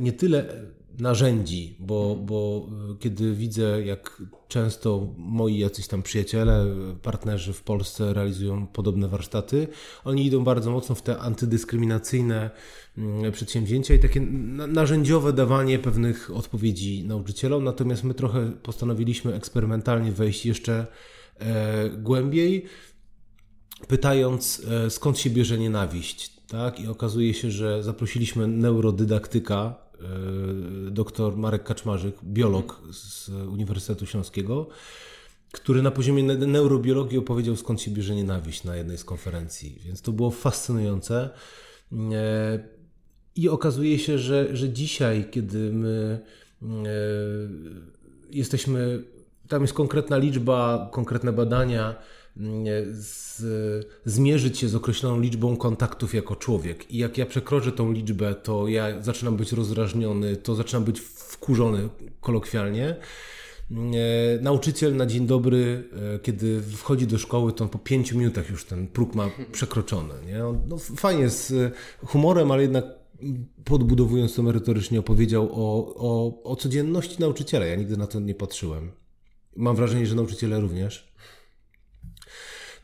[0.00, 0.66] nie tyle
[0.98, 2.68] narzędzi, bo, bo
[3.00, 6.66] kiedy widzę, jak często moi jacyś tam przyjaciele,
[7.02, 9.68] partnerzy w Polsce realizują podobne warsztaty,
[10.04, 12.50] oni idą bardzo mocno w te antydyskryminacyjne
[12.98, 14.20] mm, przedsięwzięcia i takie
[14.68, 20.86] narzędziowe dawanie pewnych odpowiedzi nauczycielom, natomiast my trochę postanowiliśmy eksperymentalnie wejść jeszcze
[21.38, 22.64] e, głębiej,
[23.88, 26.30] pytając skąd się bierze nienawiść.
[26.48, 26.80] Tak?
[26.80, 34.68] I okazuje się, że zaprosiliśmy neurodydaktyka, E, doktor Marek Kaczmarzyk, biolog z Uniwersytetu Śląskiego,
[35.52, 39.78] który na poziomie neurobiologii opowiedział skąd się bierze nienawiść na jednej z konferencji.
[39.84, 41.30] Więc to było fascynujące.
[41.92, 42.58] E,
[43.36, 46.20] I okazuje się, że, że dzisiaj, kiedy my
[46.62, 46.66] e,
[48.30, 49.02] jesteśmy,
[49.48, 51.94] tam jest konkretna liczba, konkretne badania,
[52.92, 53.42] z,
[54.04, 56.90] zmierzyć się z określoną liczbą kontaktów jako człowiek.
[56.90, 61.88] I jak ja przekroczę tą liczbę, to ja zaczynam być rozdrażniony, to zaczynam być wkurzony
[62.20, 62.96] kolokwialnie.
[63.70, 68.64] E, nauczyciel na dzień dobry, e, kiedy wchodzi do szkoły, to po pięciu minutach już
[68.64, 70.14] ten próg ma przekroczony.
[70.26, 70.38] Nie?
[70.68, 71.74] no, fajnie z
[72.04, 72.84] humorem, ale jednak
[73.64, 77.66] podbudowując to merytorycznie opowiedział o, o, o codzienności nauczyciela.
[77.66, 78.90] Ja nigdy na to nie patrzyłem.
[79.56, 81.12] Mam wrażenie, że nauczyciele również.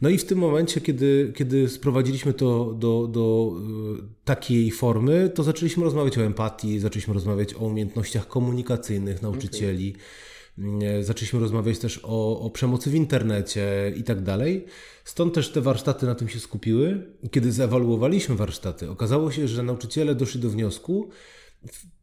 [0.00, 5.42] No i w tym momencie, kiedy, kiedy sprowadziliśmy to do, do e, takiej formy, to
[5.42, 9.90] zaczęliśmy rozmawiać o empatii, zaczęliśmy rozmawiać o umiejętnościach komunikacyjnych nauczycieli.
[9.90, 11.04] Okay.
[11.04, 14.64] Zaczęliśmy rozmawiać też o, o przemocy w internecie i tak dalej.
[15.04, 17.06] Stąd też te warsztaty na tym się skupiły.
[17.30, 21.08] Kiedy zewaluowaliśmy warsztaty, okazało się, że nauczyciele doszli do wniosku,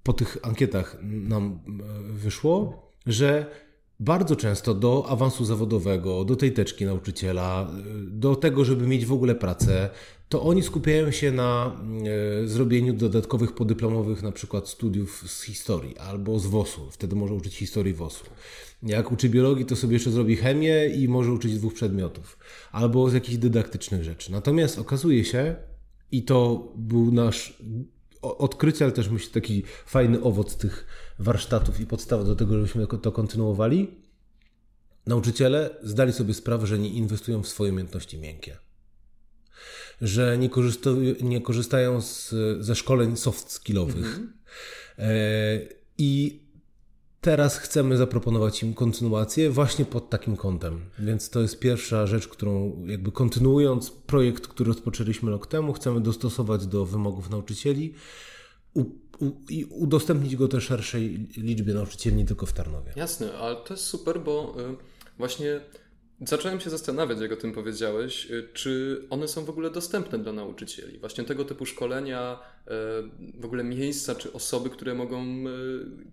[0.03, 3.45] po tych ankietach nam e, wyszło, że
[3.99, 7.71] bardzo często do awansu zawodowego, do tej teczki nauczyciela,
[8.07, 9.89] do tego, żeby mieć w ogóle pracę,
[10.29, 11.77] to oni skupiają się na
[12.43, 16.91] e, zrobieniu dodatkowych podyplomowych na przykład studiów z historii albo z WOS-u.
[16.91, 18.25] Wtedy może uczyć historii WOS-u.
[18.83, 22.37] Jak uczy biologii, to sobie jeszcze zrobi chemię i może uczyć dwóch przedmiotów.
[22.71, 24.31] Albo z jakichś dydaktycznych rzeczy.
[24.31, 25.55] Natomiast okazuje się,
[26.11, 27.57] i to był nasz
[28.21, 30.85] odkrycie, ale też myślę taki fajny owoc tych
[31.19, 34.03] warsztatów i podstawa do tego, żebyśmy to kontynuowali.
[35.05, 38.57] Nauczyciele zdali sobie sprawę, że nie inwestują w swoje umiejętności miękkie.
[40.01, 44.05] Że nie, korzystają, nie korzystają z, ze szkoleń soft skillowych.
[44.05, 44.33] Mhm.
[44.97, 45.59] E,
[45.97, 46.43] I
[47.21, 50.89] teraz chcemy zaproponować im kontynuację właśnie pod takim kątem.
[50.99, 56.67] Więc to jest pierwsza rzecz, którą jakby kontynuując projekt, który rozpoczęliśmy rok temu, chcemy dostosować
[56.67, 57.93] do wymogów nauczycieli
[59.49, 62.93] i udostępnić go też szerszej liczbie nauczycieli, nie tylko w Tarnowie.
[62.95, 64.75] Jasne, ale to jest super, bo y,
[65.17, 65.59] właśnie
[66.21, 70.33] zacząłem się zastanawiać, jak o tym powiedziałeś, y, czy one są w ogóle dostępne dla
[70.33, 70.99] nauczycieli.
[70.99, 72.69] Właśnie tego typu szkolenia, y,
[73.41, 75.25] w ogóle miejsca czy osoby, które mogą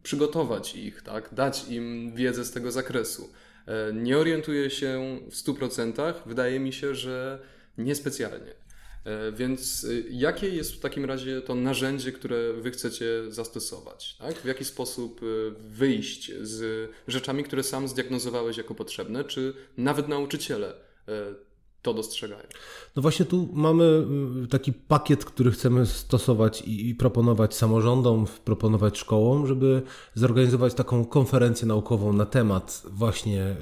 [0.02, 1.34] przygotować ich, tak?
[1.34, 3.30] dać im wiedzę z tego zakresu.
[3.92, 7.38] Nie orientuję się w 100%, wydaje mi się, że
[7.78, 8.59] niespecjalnie.
[9.04, 14.16] E, więc y, jakie jest w takim razie to narzędzie, które wy chcecie zastosować?
[14.18, 14.34] Tak?
[14.34, 20.74] W jaki sposób y, wyjść z rzeczami, które sam zdiagnozowałeś jako potrzebne, czy nawet nauczyciele
[21.08, 21.34] e,
[21.82, 22.46] to dostrzegają?
[22.96, 24.06] No właśnie tu mamy
[24.44, 29.82] y, taki pakiet, który chcemy stosować i, proponować samorządom, proponować szkołom, żeby
[30.14, 33.56] zorganizować taką konferencję naukową na temat właśnie, e,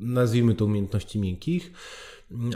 [0.00, 1.72] nazwijmy to umiejętności miękkich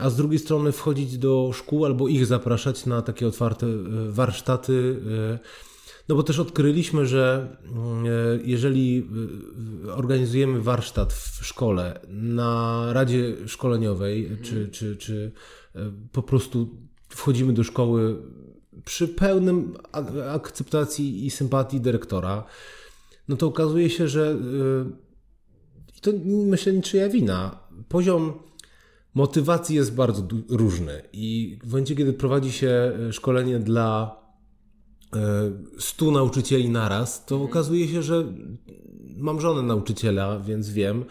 [0.00, 5.00] a z drugiej strony wchodzić do szkół albo ich zapraszać na takie otwarte e, warsztaty.
[5.34, 5.38] E,
[6.08, 9.08] no bo też odkryliśmy, że e, jeżeli
[9.94, 14.42] organizujemy warsztat w szkole, na radzie szkoleniowej, mhm.
[14.44, 15.32] czy, czy, czy
[16.12, 16.68] po prostu
[17.08, 18.16] wchodzimy do szkoły
[18.84, 19.74] przy pełnym
[20.30, 22.44] akceptacji i sympatii dyrektora,
[23.28, 24.36] no to okazuje się, że
[25.96, 27.58] i to myślę niczyja wina.
[27.88, 28.32] Poziom
[29.16, 32.68] motywacji jest bardzo różny i w momencie, kiedy prowadzi się
[33.08, 34.16] e, szkolenie dla
[35.78, 37.50] 100 e, nauczycieli naraz, to mhm.
[37.50, 38.24] okazuje się, że
[39.16, 41.04] mam żonę nauczyciela, więc wiem.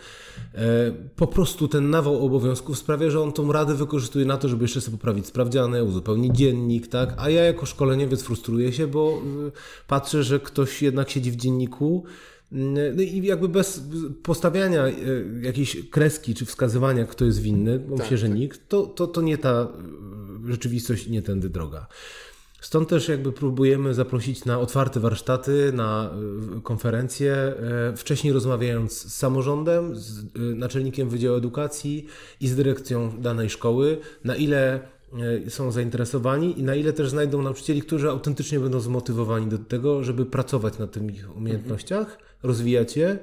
[0.53, 4.63] E, po prostu ten nawał obowiązków sprawia, że on tą radę wykorzystuje na to, żeby
[4.63, 7.13] jeszcze sobie poprawić sprawdziane, uzupełnić dziennik, tak?
[7.17, 9.21] A ja jako szkoleniowiec frustruję się, bo
[9.87, 12.03] patrzę, że ktoś jednak siedzi w dzienniku
[12.51, 13.83] no i jakby bez
[14.23, 14.93] postawiania e,
[15.41, 18.37] jakiejś kreski czy wskazywania, kto jest winny, bo tak, myślę, że tak.
[18.37, 21.87] nikt, to, to, to nie ta e, rzeczywistość, nie tędy droga.
[22.61, 26.11] Stąd też jakby próbujemy zaprosić na otwarte warsztaty, na
[26.57, 27.53] e, konferencje,
[27.95, 32.05] wcześniej rozmawiając z samorządem, z naczelnikiem Wydziału Edukacji
[32.41, 34.79] i z dyrekcją danej szkoły, na ile
[35.49, 40.25] są zainteresowani i na ile też znajdą nauczycieli, którzy autentycznie będą zmotywowani do tego, żeby
[40.25, 41.03] pracować na tych
[41.35, 43.19] umiejętnościach, rozwijać je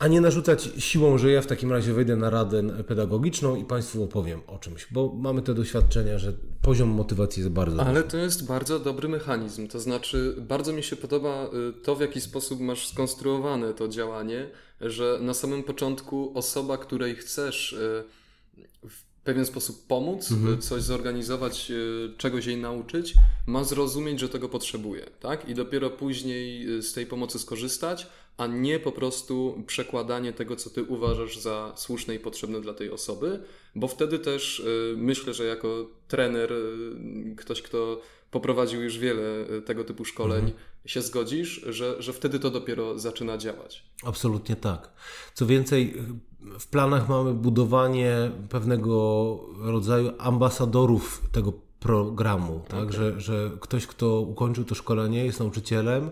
[0.00, 4.04] a nie narzucać siłą, że ja w takim razie wejdę na radę pedagogiczną i Państwu
[4.04, 8.46] opowiem o czymś, bo mamy te doświadczenia, że poziom motywacji jest bardzo Ale to jest
[8.46, 12.88] bardzo dobry mechanizm, to znaczy bardzo mi się podoba y, to, w jaki sposób masz
[12.88, 18.04] skonstruowane to działanie, że na samym początku osoba, której chcesz y,
[18.88, 20.60] w pewien sposób pomóc, mhm.
[20.60, 23.14] coś zorganizować, y, czegoś jej nauczyć,
[23.46, 25.48] ma zrozumieć, że tego potrzebuje, tak?
[25.48, 28.06] I dopiero później z tej pomocy skorzystać,
[28.40, 32.90] a nie po prostu przekładanie tego, co ty uważasz za słuszne i potrzebne dla tej
[32.90, 33.42] osoby,
[33.74, 38.00] bo wtedy też y, myślę, że jako trener, y, ktoś, kto
[38.30, 40.58] poprowadził już wiele y, tego typu szkoleń, mhm.
[40.86, 43.84] się zgodzisz, że, że wtedy to dopiero zaczyna działać.
[44.04, 44.90] Absolutnie tak.
[45.34, 45.94] Co więcej,
[46.58, 52.80] w planach mamy budowanie pewnego rodzaju ambasadorów tego programu, tak?
[52.80, 52.92] Okay.
[52.92, 56.10] Że, że ktoś, kto ukończył to szkolenie, jest nauczycielem,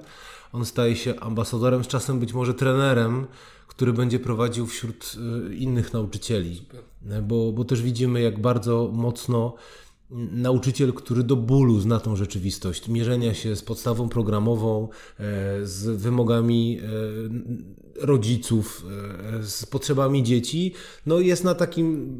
[0.52, 3.26] on staje się ambasadorem, z czasem być może trenerem,
[3.66, 5.16] który będzie prowadził wśród
[5.50, 6.66] y, innych nauczycieli.
[7.22, 9.54] Bo, bo też widzimy, jak bardzo mocno
[10.32, 16.80] nauczyciel, który do bólu zna tą rzeczywistość, mierzenia się z podstawą programową, e, z wymogami
[16.80, 18.86] e, rodziców,
[19.38, 20.74] e, z potrzebami dzieci,
[21.06, 22.16] no jest na takim,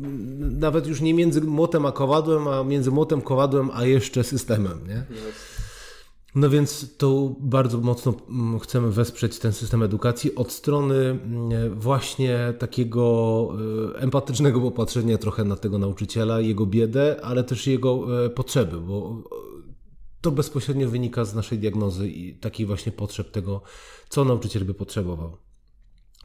[0.58, 4.78] nawet już nie między młotem a kowadłem, a między młotem, kowadłem, a jeszcze systemem.
[4.88, 5.04] Nie?
[6.34, 12.54] No więc to bardzo mocno mm, chcemy wesprzeć ten system edukacji od strony mm, właśnie
[12.58, 13.48] takiego
[13.94, 19.22] e, empatycznego popatrzenia trochę na tego nauczyciela, jego biedę, ale też jego e, potrzeby, bo
[20.20, 23.62] to bezpośrednio wynika z naszej diagnozy i takiej właśnie potrzeb tego,
[24.08, 25.36] co nauczyciel by potrzebował.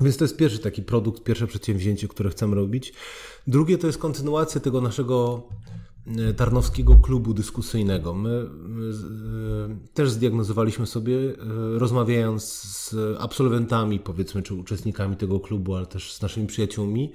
[0.02, 2.94] Więc to jest pierwszy taki produkt, pierwsze przedsięwzięcie, które chcemy robić.
[3.48, 5.93] Drugie to jest kontynuacja tego naszego E,
[6.38, 8.14] Tarnowskiego Klubu Dyskusyjnego.
[8.14, 11.34] My, my e, też zdiagnozowaliśmy sobie, e,
[11.80, 17.12] rozmawiając z absolwentami, powiedzmy, czy uczestnikami tego klubu, ale też z naszymi przyjaciółmi,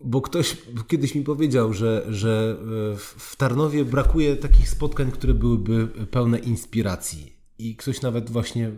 [0.00, 0.56] bo ktoś
[0.88, 2.56] kiedyś mi powiedział, że, że
[2.96, 7.32] w Tarnowie brakuje takich spotkań, które byłyby pełne inspiracji.
[7.58, 8.72] I ktoś nawet właśnie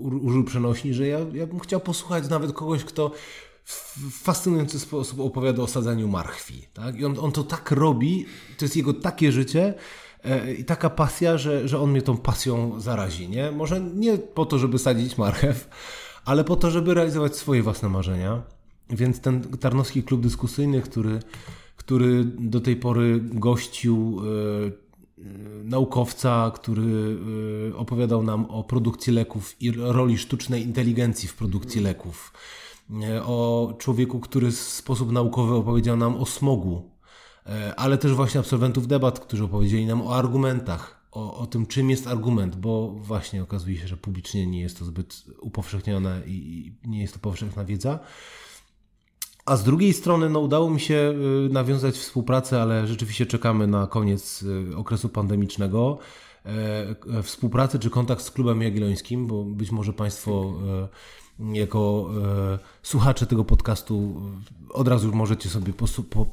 [0.00, 3.12] użył przenośni, że ja, ja bym chciał posłuchać nawet kogoś, kto
[3.66, 6.62] w fascynujący sposób opowiada o sadzaniu marchwi.
[6.74, 7.00] Tak?
[7.00, 8.26] I on, on to tak robi,
[8.58, 9.74] to jest jego takie życie
[10.24, 13.28] e, i taka pasja, że, że on mnie tą pasją zarazi.
[13.28, 13.50] Nie?
[13.50, 15.68] Może nie po to, żeby sadzić marchew,
[16.24, 18.42] ale po to, żeby realizować swoje własne marzenia.
[18.90, 21.20] Więc ten Tarnowski Klub Dyskusyjny, który,
[21.76, 24.86] który do tej pory gościł e,
[25.64, 27.16] naukowca, który
[27.72, 32.32] e, opowiadał nam o produkcji leków i roli sztucznej inteligencji w produkcji leków
[33.24, 36.90] o człowieku, który w sposób naukowy opowiedział nam o smogu,
[37.46, 41.90] e, ale też właśnie absolwentów debat, którzy opowiedzieli nam o argumentach, o, o tym, czym
[41.90, 47.00] jest argument, bo właśnie okazuje się, że publicznie nie jest to zbyt upowszechnione i nie
[47.00, 47.98] jest to powszechna wiedza.
[49.46, 51.14] A z drugiej strony no, udało mi się
[51.46, 54.44] y, nawiązać współpracę, ale rzeczywiście czekamy na koniec
[54.76, 55.98] okresu pandemicznego.
[57.18, 60.88] E, współpracę czy kontakt z Klubem Jagiellońskim, bo być może Państwo e,
[61.38, 62.10] jako
[62.54, 64.22] e, słuchacze tego podcastu
[64.70, 65.72] od razu możecie sobie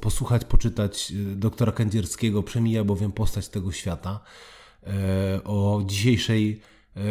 [0.01, 4.19] posłuchać, poczytać e, doktora Kędzierskiego, przemija bowiem postać tego świata,
[4.83, 6.61] e, o dzisiejszej
[6.97, 7.01] e,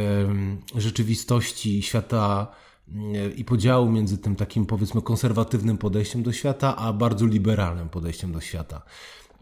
[0.80, 2.46] rzeczywistości świata
[2.88, 8.32] e, i podziału między tym takim powiedzmy konserwatywnym podejściem do świata, a bardzo liberalnym podejściem
[8.32, 8.82] do świata.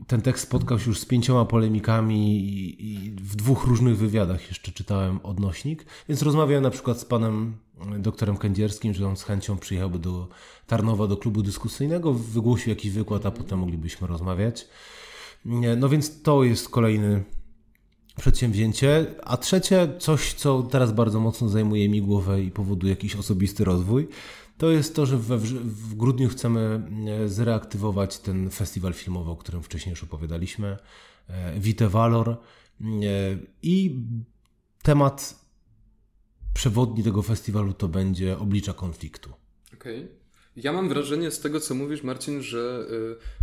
[0.06, 4.72] Ten tekst spotkał się już z pięcioma polemikami i, i w dwóch różnych wywiadach jeszcze
[4.72, 7.56] czytałem odnośnik, więc rozmawiałem na przykład z panem
[7.98, 10.28] doktorem Kędzierskim, że on z chęcią przyjechałby do
[10.66, 14.68] Tarnowa, do klubu dyskusyjnego, wygłosił jakiś wykład, a potem moglibyśmy rozmawiać.
[15.76, 17.24] No więc to jest kolejny
[18.16, 19.06] przedsięwzięcie.
[19.24, 24.08] A trzecie, coś, co teraz bardzo mocno zajmuje mi głowę i powoduje jakiś osobisty rozwój,
[24.58, 29.62] to jest to, że we, w grudniu chcemy e, zreaktywować ten festiwal filmowy, o którym
[29.62, 30.76] wcześniej już opowiadaliśmy,
[31.28, 32.30] e, Vite Valor.
[32.30, 32.36] E,
[33.62, 34.00] I
[34.82, 35.40] temat
[36.54, 39.30] przewodni tego festiwalu to będzie oblicza konfliktu.
[39.74, 39.98] Okej.
[39.98, 40.20] Okay.
[40.56, 42.86] Ja mam wrażenie z tego, co mówisz, Marcin, że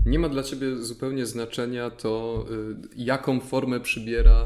[0.05, 4.45] y, nie ma dla ciebie zupełnie znaczenia to, y, jaką formę przybiera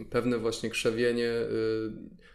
[0.00, 1.30] y, pewne właśnie krzewienie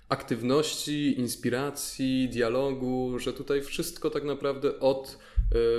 [0.10, 5.18] aktywności, inspiracji, dialogu, że tutaj wszystko tak naprawdę od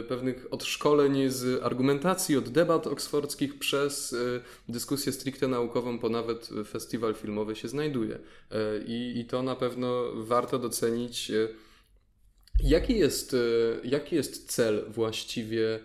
[0.09, 4.17] pewnych od szkoleń z argumentacji, od debat oksfordzkich przez e,
[4.69, 8.19] dyskusję stricte naukową, po nawet festiwal filmowy się znajduje.
[8.51, 11.33] E, I, i to na pewno warto docenić.
[12.63, 13.37] Jaki jest,
[13.85, 15.81] jaki jest cel właściwie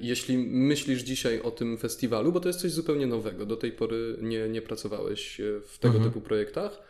[0.00, 4.16] Jeśli myślisz dzisiaj o tym festiwalu, bo to jest coś zupełnie nowego, do tej pory
[4.22, 6.10] nie, nie pracowałeś w tego mhm.
[6.10, 6.82] typu projektach,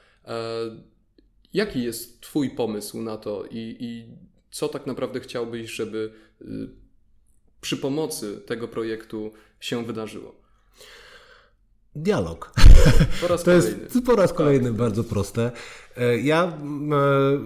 [1.53, 4.05] jaki jest Twój pomysł na to i, i
[4.51, 6.13] co tak naprawdę chciałbyś, żeby
[7.61, 10.35] przy pomocy tego projektu się wydarzyło?
[11.95, 12.53] Dialog.
[13.21, 13.81] Po raz to kolejny.
[13.83, 14.79] jest po raz kolejny tak.
[14.79, 15.53] bardzo proste.
[15.97, 16.59] E, ja e,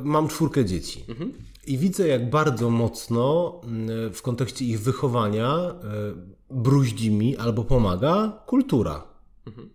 [0.05, 1.05] mam czwórkę dzieci.
[1.09, 1.33] Mhm.
[1.67, 3.61] I widzę, jak bardzo mocno
[4.13, 5.75] w kontekście ich wychowania e,
[6.51, 9.03] bruździ mi albo pomaga kultura.
[9.47, 9.71] Mhm.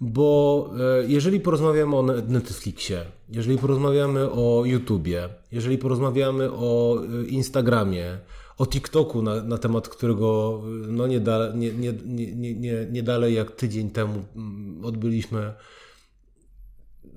[0.00, 0.70] Bo
[1.06, 8.18] jeżeli porozmawiamy o Netflixie, jeżeli porozmawiamy o YouTubie, jeżeli porozmawiamy o Instagramie,
[8.58, 13.34] o TikToku, na, na temat którego no nie, da, nie, nie, nie, nie, nie dalej
[13.34, 15.52] jak tydzień temu mm, odbyliśmy,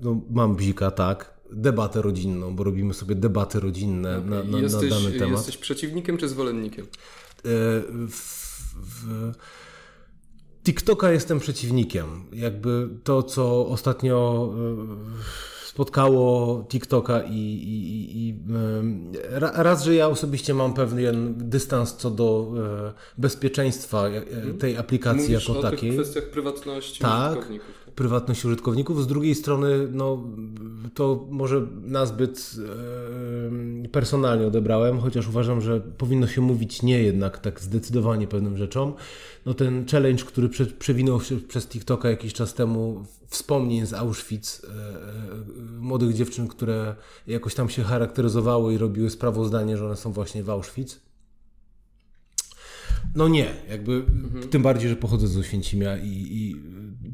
[0.02, 4.30] no mam bzika, tak, debatę rodzinną, bo robimy sobie debaty rodzinne okay.
[4.30, 5.30] na, na, jesteś, na dany temat.
[5.30, 6.84] Jesteś przeciwnikiem czy zwolennikiem?
[6.84, 6.88] E,
[8.08, 8.44] w,
[8.74, 9.32] w,
[10.64, 12.24] TikToka jestem przeciwnikiem.
[12.32, 18.34] Jakby to, co ostatnio e, spotkało TikToka i, i, i,
[19.40, 22.52] raz, że ja osobiście mam pewien dystans co do
[22.88, 24.22] e, bezpieczeństwa e,
[24.54, 25.90] tej aplikacji Mówisz jako o takiej.
[25.90, 27.83] w kwestiach prywatności tak, użytkowników.
[27.94, 29.02] Prywatność użytkowników.
[29.02, 30.22] Z drugiej strony, no,
[30.94, 32.56] to może nazbyt
[33.84, 38.94] e, personalnie odebrałem, chociaż uważam, że powinno się mówić nie jednak tak zdecydowanie pewnym rzeczom
[39.46, 44.62] no ten challenge, który prze, przewinął się przez TikToka jakiś czas temu, wspomnień z Auschwitz,
[44.64, 46.94] e, e, młodych dziewczyn, które
[47.26, 51.00] jakoś tam się charakteryzowały i robiły sprawozdanie, że one są właśnie w Auschwitz.
[53.14, 54.48] No nie, jakby mhm.
[54.48, 56.56] tym bardziej, że pochodzę z Oświęcimia i, i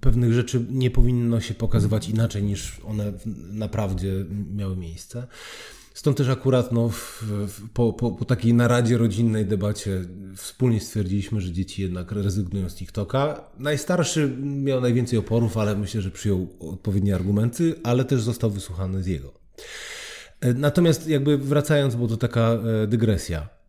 [0.01, 3.13] pewnych rzeczy nie powinno się pokazywać inaczej niż one
[3.53, 4.07] naprawdę
[4.55, 5.27] miały miejsce.
[5.95, 10.05] Stąd też akurat no, w, w, po, po, po, takiej naradzie rodzinnej, debacie
[10.37, 13.45] wspólnie stwierdziliśmy, że dzieci jednak rezygnują z TikToka.
[13.59, 19.07] Najstarszy miał najwięcej oporów, ale myślę, że przyjął odpowiednie argumenty, ale też został wysłuchany z
[19.07, 19.33] jego.
[20.41, 23.60] E, natomiast jakby wracając, bo to taka e, dygresja.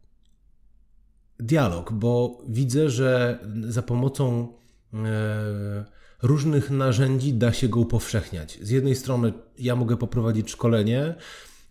[1.41, 4.47] Dialog, bo widzę, że za pomocą
[4.93, 5.85] e,
[6.21, 8.59] różnych narzędzi da się go upowszechniać.
[8.61, 11.15] Z jednej strony ja mogę poprowadzić szkolenie,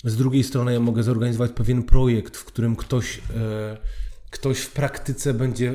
[0.05, 3.77] z drugiej strony ja mogę zorganizować pewien projekt, w którym ktoś, e,
[4.31, 5.75] ktoś w praktyce będzie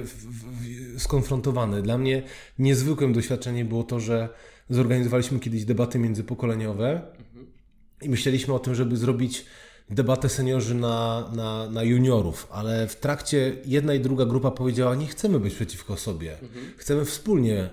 [0.98, 1.82] skonfrontowany.
[1.82, 2.24] Dla mnie
[2.60, 4.30] niezwykłym doświadczeniem było to, że
[4.70, 7.02] zorganizowaliśmy kiedyś debaty międzypokoleniowe
[8.02, 9.46] i myśleliśmy o tym, żeby zrobić
[9.90, 15.08] debatę seniorzy na, na, na juniorów, ale w trakcie jedna i druga grupa powiedziała, nie
[15.08, 16.66] chcemy być przeciwko sobie, mhm.
[16.78, 17.70] chcemy wspólnie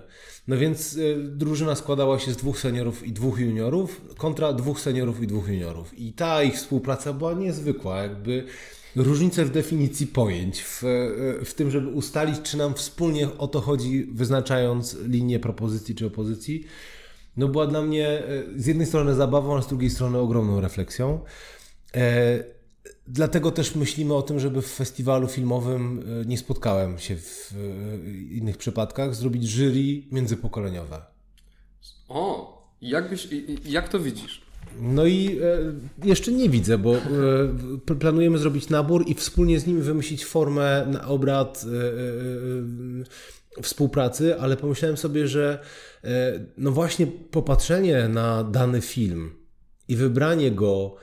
[0.48, 5.22] no więc y, drużyna składała się z dwóch seniorów i dwóch juniorów kontra dwóch seniorów
[5.22, 5.98] i dwóch juniorów.
[5.98, 8.44] I ta ich współpraca była niezwykła, jakby
[8.96, 13.60] różnice w definicji pojęć, w, y, w tym, żeby ustalić, czy nam wspólnie o to
[13.60, 16.66] chodzi, wyznaczając linię propozycji czy opozycji,
[17.36, 18.22] no była dla mnie
[18.56, 21.20] y, z jednej strony zabawą, a z drugiej strony ogromną refleksją.
[21.96, 22.44] E,
[23.08, 28.10] Dlatego też myślimy o tym, żeby w festiwalu filmowym e, nie spotkałem się w e,
[28.10, 31.02] innych przypadkach, zrobić jury międzypokoleniowe.
[32.08, 32.52] O,
[32.82, 33.28] jak, byś,
[33.64, 34.42] jak to widzisz?
[34.80, 36.94] No i e, jeszcze nie widzę, bo
[37.98, 41.64] planujemy zrobić nabór i wspólnie z nimi wymyślić formę na obrad
[43.62, 45.58] współpracy, ale pomyślałem sobie, że
[46.58, 49.30] no właśnie popatrzenie na dany film
[49.88, 50.96] i wybranie go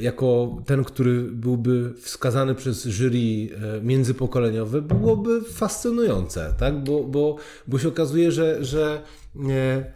[0.00, 6.84] jako ten, który byłby wskazany przez jury e, międzypokoleniowe, byłoby fascynujące, tak?
[6.84, 7.36] bo, bo,
[7.66, 9.02] bo się okazuje, że, że
[9.50, 9.92] e,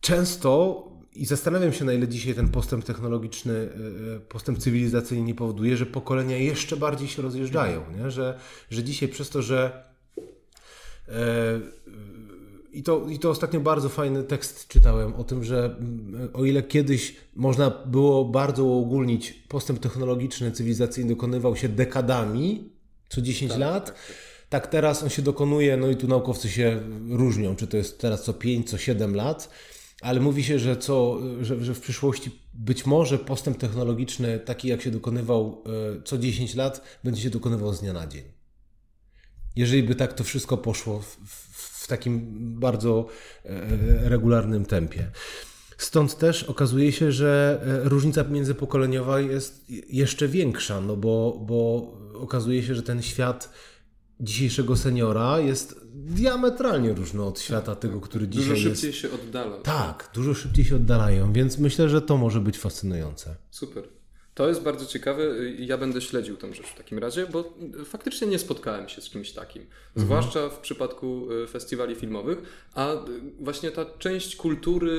[0.00, 3.68] często i zastanawiam się, na ile dzisiaj ten postęp technologiczny,
[4.28, 7.82] postęp cywilizacyjny nie powoduje, że pokolenia jeszcze bardziej się rozjeżdżają.
[7.98, 8.10] Nie?
[8.10, 8.38] Że,
[8.70, 9.84] że dzisiaj przez to, że
[12.76, 16.62] i to, I to ostatnio bardzo fajny tekst czytałem o tym, że mm, o ile
[16.62, 22.70] kiedyś można było bardzo uogólnić, postęp technologiczny, cywilizacyjny dokonywał się dekadami,
[23.08, 24.06] co 10 tak, lat, tak, tak.
[24.48, 28.24] tak, teraz on się dokonuje, no i tu naukowcy się różnią, czy to jest teraz
[28.24, 29.50] co 5, co 7 lat,
[30.00, 34.82] ale mówi się, że, co, że, że w przyszłości być może postęp technologiczny, taki jak
[34.82, 35.62] się dokonywał
[35.98, 38.24] e, co 10 lat, będzie się dokonywał z dnia na dzień.
[39.56, 41.55] Jeżeli by tak to wszystko poszło w, w
[41.86, 42.20] w takim
[42.60, 43.06] bardzo
[43.44, 45.10] e, regularnym tempie.
[45.78, 52.62] Stąd też okazuje się, że e, różnica międzypokoleniowa jest jeszcze większa, no bo, bo okazuje
[52.62, 53.50] się, że ten świat
[54.20, 58.62] dzisiejszego seniora jest diametralnie różny od świata tego, który dzisiaj jest.
[58.62, 59.00] Dużo szybciej jest...
[59.00, 59.58] się oddala.
[59.58, 63.36] Tak, dużo szybciej się oddalają, więc myślę, że to może być fascynujące.
[63.50, 63.95] Super.
[64.36, 65.22] To jest bardzo ciekawe.
[65.58, 69.32] Ja będę śledził tę rzecz w takim razie, bo faktycznie nie spotkałem się z kimś
[69.32, 69.62] takim.
[69.62, 69.72] Mhm.
[69.96, 72.38] Zwłaszcza w przypadku y, festiwali filmowych.
[72.74, 72.96] A y,
[73.40, 74.92] właśnie ta część kultury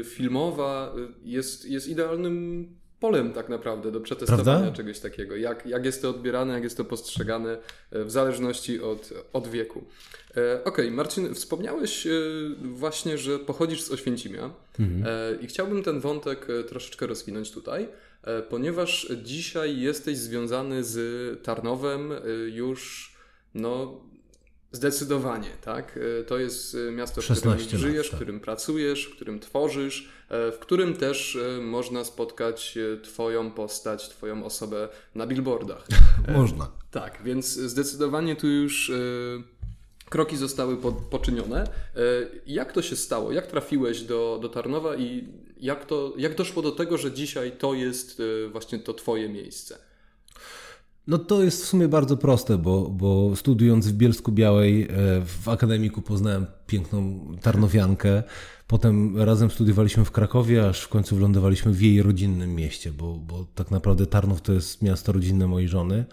[0.00, 2.68] y, filmowa jest, jest idealnym
[3.00, 4.76] polem tak naprawdę do przetestowania Prawda?
[4.76, 5.36] czegoś takiego.
[5.36, 7.58] Jak, jak jest to odbierane, jak jest to postrzegane
[7.92, 9.84] w zależności od, od wieku.
[10.30, 12.06] Okej, okay, Marcin, wspomniałeś
[12.62, 15.40] właśnie, że pochodzisz z Oświęcimia mhm.
[15.40, 17.88] i chciałbym ten wątek troszeczkę rozwinąć tutaj.
[18.26, 22.18] E, ponieważ dzisiaj jesteś związany z Tarnowem e,
[22.48, 23.12] już
[23.54, 24.00] no,
[24.72, 25.98] zdecydowanie, tak?
[26.20, 28.14] E, to jest miasto, w którym żyjesz, tak.
[28.14, 34.88] w którym pracujesz, w którym tworzysz, w którym też można spotkać Twoją postać, Twoją osobę
[35.14, 35.86] na billboardach.
[36.36, 36.70] Można.
[36.90, 38.92] Tak, więc zdecydowanie tu już
[40.08, 41.70] kroki zostały po, poczynione.
[42.46, 43.32] Jak to się stało?
[43.32, 45.28] Jak trafiłeś do, do Tarnowa i
[45.60, 49.78] jak, to, jak doszło do tego, że dzisiaj to jest e, właśnie to Twoje miejsce?
[51.06, 54.86] No to jest w sumie bardzo proste, bo, bo studiując w Bielsku Białej e,
[55.42, 58.22] w akademiku poznałem piękną Tarnowiankę.
[58.66, 63.46] Potem razem studiowaliśmy w Krakowie, aż w końcu wylądowaliśmy w jej rodzinnym mieście, bo, bo
[63.54, 66.04] tak naprawdę Tarnów to jest miasto rodzinne mojej żony.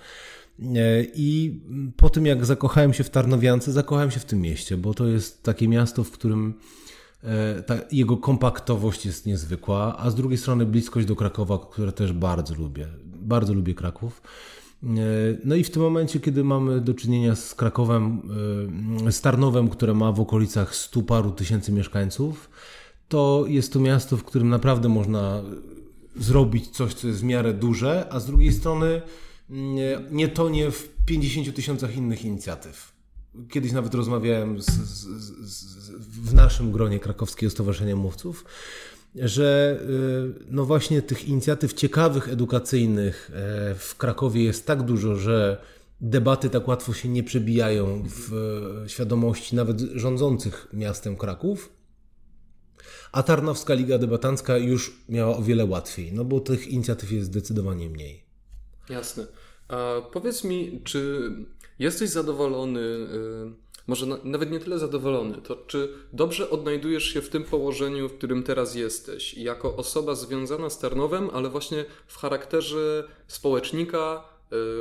[0.59, 1.61] E, I
[1.97, 5.43] po tym jak zakochałem się w Tarnowiance, zakochałem się w tym mieście, bo to jest
[5.43, 6.53] takie miasto, w którym
[7.65, 12.55] ta, jego kompaktowość jest niezwykła, a z drugiej strony bliskość do Krakowa, które też bardzo
[12.55, 12.87] lubię.
[13.05, 14.21] Bardzo lubię Kraków.
[14.83, 14.87] E,
[15.43, 18.21] no i w tym momencie, kiedy mamy do czynienia z Krakowem,
[19.07, 22.49] e, z Tarnowem, które ma w okolicach stu paru tysięcy mieszkańców,
[23.07, 25.43] to jest to miasto, w którym naprawdę można
[26.15, 29.01] zrobić coś, co jest w miarę duże, a z drugiej strony
[29.49, 32.93] nie, nie tonie w 50 tysiącach innych inicjatyw.
[33.49, 35.07] Kiedyś nawet rozmawiałem z, z,
[35.41, 35.82] z,
[36.23, 38.45] w naszym gronie Krakowskiego Stowarzyszenia Mówców,
[39.15, 39.79] że
[40.39, 45.61] y, no właśnie tych inicjatyw ciekawych, edukacyjnych e, w Krakowie jest tak dużo, że
[46.01, 48.31] debaty tak łatwo się nie przebijają w
[48.87, 51.69] świadomości nawet rządzących miastem Kraków.
[53.11, 57.89] A Tarnowska Liga Debatancka już miała o wiele łatwiej, no bo tych inicjatyw jest zdecydowanie
[57.89, 58.23] mniej.
[58.89, 59.27] Jasne.
[59.67, 61.31] A powiedz mi, czy
[61.79, 67.43] jesteś zadowolony, y, może nawet nie tyle zadowolony, to czy dobrze odnajdujesz się w tym
[67.43, 74.23] położeniu, w którym teraz jesteś, jako osoba związana z Tarnowem, ale właśnie w charakterze społecznika,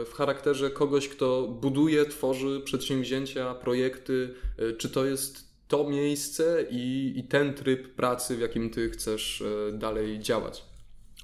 [0.03, 6.66] y, w charakterze kogoś, kto buduje, tworzy przedsięwzięcia, projekty, y, czy to jest to miejsce
[6.70, 9.42] i, i ten tryb pracy, w jakim ty chcesz
[9.72, 10.64] dalej działać?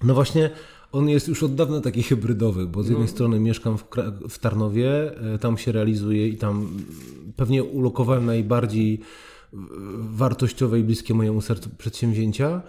[0.02, 0.50] No właśnie
[0.92, 3.12] on jest już od dawna taki hybrydowy, bo z jednej no.
[3.12, 3.84] strony mieszkam w,
[4.28, 6.68] w, Tarnowie, e, tam się realizuję i tam
[7.36, 9.00] pewnie ulokowałem najbardziej
[9.98, 12.62] wartościowe i bliskie mojemu sercu przedsięwzięcia.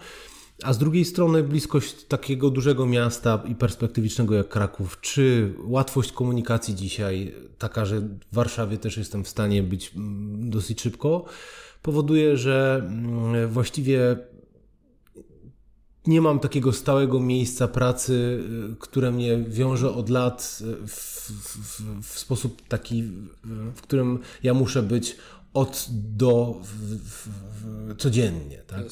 [0.63, 6.75] A z drugiej strony bliskość takiego dużego miasta i perspektywicznego jak Kraków, czy łatwość komunikacji
[6.75, 11.25] dzisiaj, taka, że w Warszawie też jestem w stanie być mm, dosyć szybko,
[11.81, 14.17] powoduje, że mm, właściwie
[16.09, 18.43] nie mam takiego stałego miejsca pracy,
[18.73, 23.03] y, które mnie wiąże od lat y, w, w, w sposób taki,
[23.75, 25.15] w którym ja muszę być
[25.53, 27.29] od do w,
[27.97, 28.57] codziennie.
[28.67, 28.85] Tak?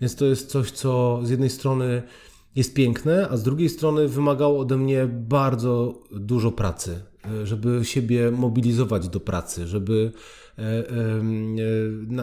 [0.00, 2.02] Więc to jest coś, co z jednej strony
[2.56, 7.00] jest piękne, a z drugiej strony wymagało ode mnie bardzo dużo pracy,
[7.44, 10.12] żeby siebie mobilizować do pracy, żeby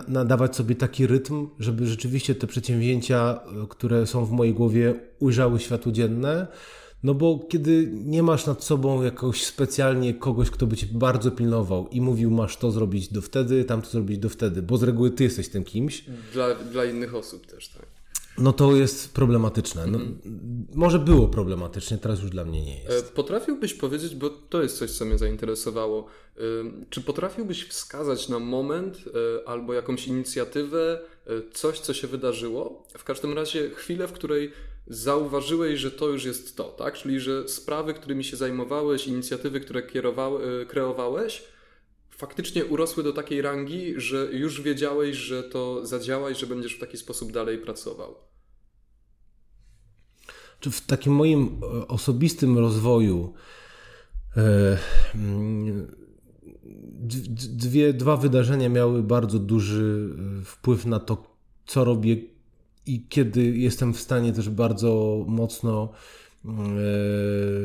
[0.08, 5.60] nadawać sobie taki rytm, żeby rzeczywiście te przedsięwzięcia, e, które są w mojej głowie, ujrzały
[5.60, 6.48] światło dzienne.
[7.04, 11.88] No bo kiedy nie masz nad sobą jakoś specjalnie kogoś, kto by cię bardzo pilnował
[11.88, 15.12] i mówił, masz to zrobić do wtedy, tam to zrobić do wtedy, bo z reguły
[15.12, 16.06] ty jesteś tym kimś.
[16.34, 17.93] Dla, dla innych osób też, tak.
[18.38, 19.88] No to jest problematyczne.
[19.88, 20.20] No, mm.
[20.74, 23.10] Może było problematycznie, teraz już dla mnie nie jest.
[23.10, 26.08] E, potrafiłbyś powiedzieć, bo to jest coś, co mnie zainteresowało,
[26.90, 32.88] czy potrafiłbyś wskazać na moment e, albo jakąś inicjatywę, e, coś, co się wydarzyło?
[32.98, 34.52] W każdym razie chwilę, w której
[34.88, 36.94] zauważyłeś, że to już jest to, tak?
[36.94, 39.82] Czyli, że sprawy, którymi się zajmowałeś, inicjatywy, które
[40.68, 41.44] kreowałeś,
[42.24, 46.80] faktycznie urosły do takiej rangi, że już wiedziałeś, że to zadziała i że będziesz w
[46.80, 48.16] taki sposób dalej pracował?
[50.60, 53.34] Czy w takim moim e, osobistym rozwoju
[54.38, 54.78] e,
[55.16, 55.96] mm,
[57.50, 61.24] dwie, dwa wydarzenia miały bardzo duży e, wpływ na to,
[61.66, 62.18] co robię
[62.86, 65.90] i kiedy jestem w stanie też bardzo mocno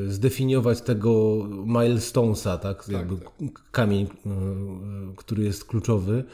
[0.09, 2.85] zdefiniować tego milestonesa, tak?
[2.85, 3.63] tak Jakby tak.
[3.71, 4.31] kamień, e,
[5.17, 6.25] który jest kluczowy.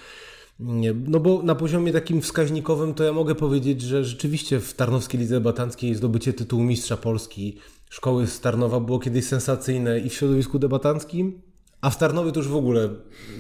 [1.09, 5.41] No bo na poziomie takim wskaźnikowym to ja mogę powiedzieć, że rzeczywiście w Tarnowskiej Lidze
[5.41, 7.59] Batanckiej zdobycie tytułu mistrza Polski
[7.91, 11.41] szkoły z Tarnowa było kiedyś sensacyjne i w środowisku debatanckim,
[11.81, 12.89] a w Tarnowie to już w ogóle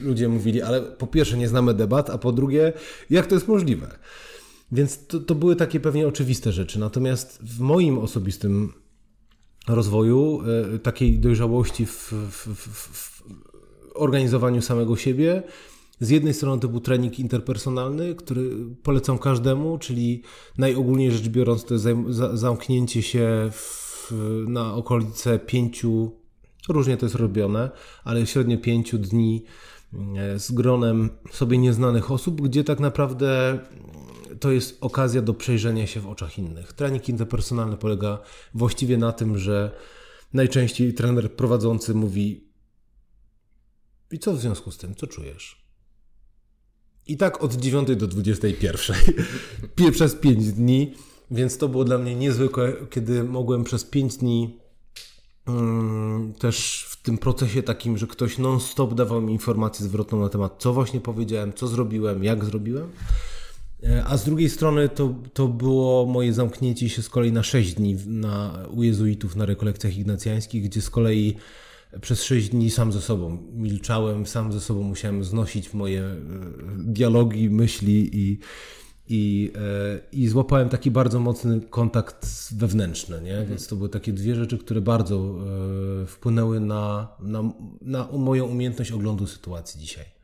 [0.02, 2.72] ludzie mówili, ale po pierwsze nie znamy debat, a po drugie,
[3.10, 3.98] jak to jest możliwe?
[4.72, 6.78] Więc to, to były takie pewnie oczywiste rzeczy.
[6.78, 8.72] Natomiast w moim osobistym
[9.68, 10.40] rozwoju,
[10.74, 13.22] e, takiej dojrzałości w, w, w,
[13.94, 15.42] organizowaniu samego siebie,
[16.00, 18.50] z jednej strony to był trening interpersonalny, który
[18.82, 20.22] polecam każdemu, czyli
[20.58, 21.86] najogólniej rzecz biorąc to jest
[22.34, 23.50] zamknięcie się
[24.48, 26.10] na okolice pięciu,
[26.68, 27.70] różnie to jest robione,
[28.04, 29.44] ale średnio pięciu dni
[30.16, 33.58] e, z gronem sobie nieznanych osób, gdzie tak naprawdę
[34.40, 36.72] to jest okazja do przejrzenia się w oczach innych.
[36.72, 38.18] Trening interpersonalny polega
[38.54, 39.70] właściwie na tym, że
[40.32, 42.44] najczęściej trener prowadzący mówi
[44.10, 45.64] i co w związku z tym, co czujesz?
[47.06, 48.96] I tak od 9 do 21
[49.92, 50.94] przez 5 dni,
[51.30, 54.60] więc to było dla mnie niezwykłe, kiedy mogłem przez 5 dni
[55.46, 60.56] um, też w tym procesie takim, że ktoś non-stop dawał mi informację zwrotną na temat,
[60.58, 62.90] co właśnie powiedziałem, co zrobiłem, jak zrobiłem.
[63.84, 67.74] E, a z drugiej strony to, to było moje zamknięcie się z kolei na 6
[67.74, 71.36] dni na, u jezuitów na rekolekcjach ignacjańskich, gdzie z kolei
[72.00, 76.16] przez 6 dni sam ze sobą milczałem, sam ze sobą musiałem znosić moje e,
[76.78, 78.38] dialogi, myśli i,
[79.08, 82.26] i, e, i złapałem taki bardzo mocny kontakt
[82.56, 83.30] wewnętrzny, nie?
[83.30, 83.48] Mhm.
[83.48, 85.34] więc to były takie dwie rzeczy, które bardzo
[86.06, 87.42] wpłynęły na, na,
[87.82, 90.14] na moją umiejętność oglądu sytuacji dzisiaj.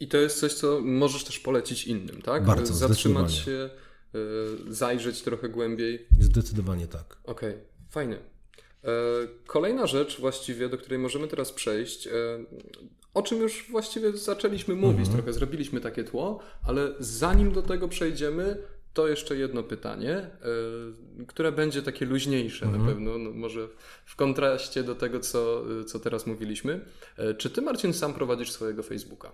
[0.00, 2.44] I to jest coś, co możesz też polecić innym, tak?
[2.44, 3.70] Bardzo, Zatrzymać się,
[4.14, 6.06] y, zajrzeć trochę głębiej.
[6.20, 7.16] Zdecydowanie tak.
[7.24, 8.18] Okej, okay, fajnie.
[8.84, 8.88] E,
[9.46, 12.10] kolejna rzecz właściwie, do której możemy teraz przejść, e,
[13.14, 15.16] o czym już właściwie zaczęliśmy mówić, mhm.
[15.16, 18.56] trochę zrobiliśmy takie tło, ale zanim do tego przejdziemy,
[18.92, 20.30] to jeszcze jedno pytanie, e,
[21.26, 22.82] które będzie takie luźniejsze mhm.
[22.82, 23.68] na pewno, no może
[24.04, 26.84] w kontraście do tego, co, co teraz mówiliśmy.
[27.38, 29.32] Czy ty, Marcin, sam prowadzisz swojego Facebooka?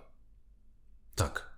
[1.17, 1.49] Tak.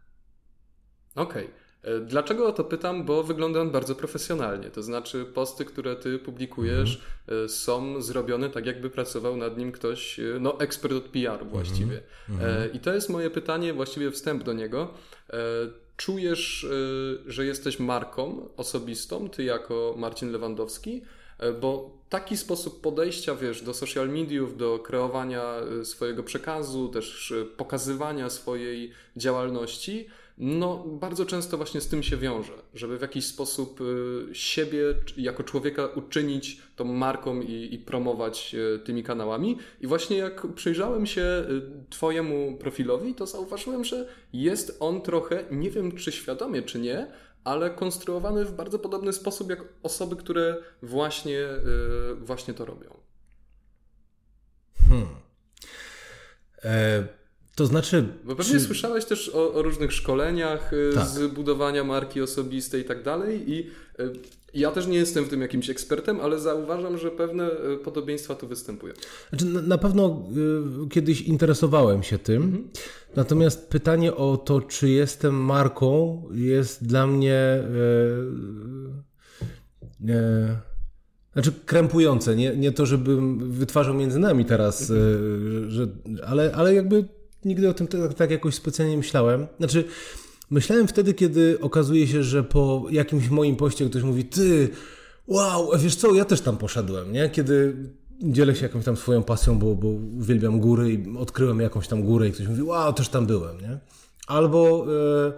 [1.16, 1.46] Okej.
[1.46, 1.96] Okay.
[1.96, 3.06] E, dlaczego o to pytam?
[3.06, 4.70] Bo wygląda on bardzo profesjonalnie.
[4.70, 7.50] To znaczy, posty, które ty publikujesz, mm.
[7.50, 12.02] są zrobione tak, jakby pracował nad nim ktoś, e, no, ekspert od PR właściwie.
[12.30, 12.74] Mm.
[12.74, 14.94] I to jest moje pytanie, właściwie wstęp do niego.
[15.98, 16.68] Czujesz,
[17.26, 21.02] że jesteś marką osobistą, ty jako Marcin Lewandowski,
[21.62, 27.46] bo taki sposób podejścia, wiesz, do social mediów, do kreowania y, swojego przekazu, też y,
[27.46, 33.80] pokazywania swojej działalności, no bardzo często właśnie z tym się wiąże, żeby w jakiś sposób
[34.34, 34.82] siebie
[35.18, 39.58] jako człowieka uczynić tą marką i, i promować tymi kanałami.
[39.82, 41.46] I właśnie jak przyjrzałem się
[41.90, 47.08] Twojemu profilowi, to zauważyłem, że jest on trochę, nie wiem czy świadomie, czy nie,
[47.44, 52.98] ale konstruowany w bardzo podobny sposób jak osoby, które właśnie, yy, właśnie to robią.
[54.90, 55.16] Hmm.
[56.64, 57.08] E,
[57.60, 58.06] to znaczy.
[58.24, 58.60] Bo pewnie czy...
[58.60, 61.08] słyszałeś też o, o różnych szkoleniach y, tak.
[61.08, 63.52] z budowania marki osobistej i tak dalej.
[63.52, 63.60] I
[64.00, 64.12] y,
[64.54, 68.48] ja też nie jestem w tym jakimś ekspertem, ale zauważam, że pewne y, podobieństwa tu
[68.48, 68.94] występują.
[69.30, 70.24] Znaczy, na pewno
[70.92, 72.44] kiedyś interesowałem się tym.
[72.44, 72.70] Mhm.
[73.16, 77.34] Natomiast pytanie o to, czy jestem marką, jest dla mnie.
[77.34, 77.64] E,
[80.10, 80.60] e,
[81.34, 82.36] znaczy krępujące.
[82.36, 85.68] Nie, nie to, żebym wytwarzał między nami teraz, mhm.
[85.68, 85.88] e, że,
[86.26, 89.48] ale, ale jakby nigdy o tym tak, tak jakoś specjalnie myślałem.
[89.58, 89.84] Znaczy,
[90.50, 94.70] myślałem wtedy, kiedy okazuje się, że po jakimś moim poście ktoś mówi, ty,
[95.28, 97.30] wow, wiesz co, ja też tam poszedłem, nie?
[97.30, 97.76] Kiedy
[98.22, 99.88] dzielę się jakąś tam swoją pasją, bo, bo
[100.20, 103.80] uwielbiam góry i odkryłem jakąś tam górę i ktoś mówi, wow, też tam byłem, nie?
[104.28, 104.86] Albo,
[105.28, 105.34] e,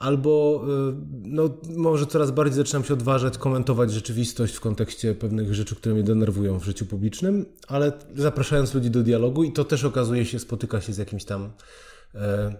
[0.00, 5.76] albo e, no, może coraz bardziej zaczynam się odważać, komentować rzeczywistość w kontekście pewnych rzeczy,
[5.76, 10.24] które mnie denerwują w życiu publicznym, ale zapraszając ludzi do dialogu i to też okazuje
[10.24, 11.50] się, spotyka się z jakimś tam
[12.14, 12.54] e,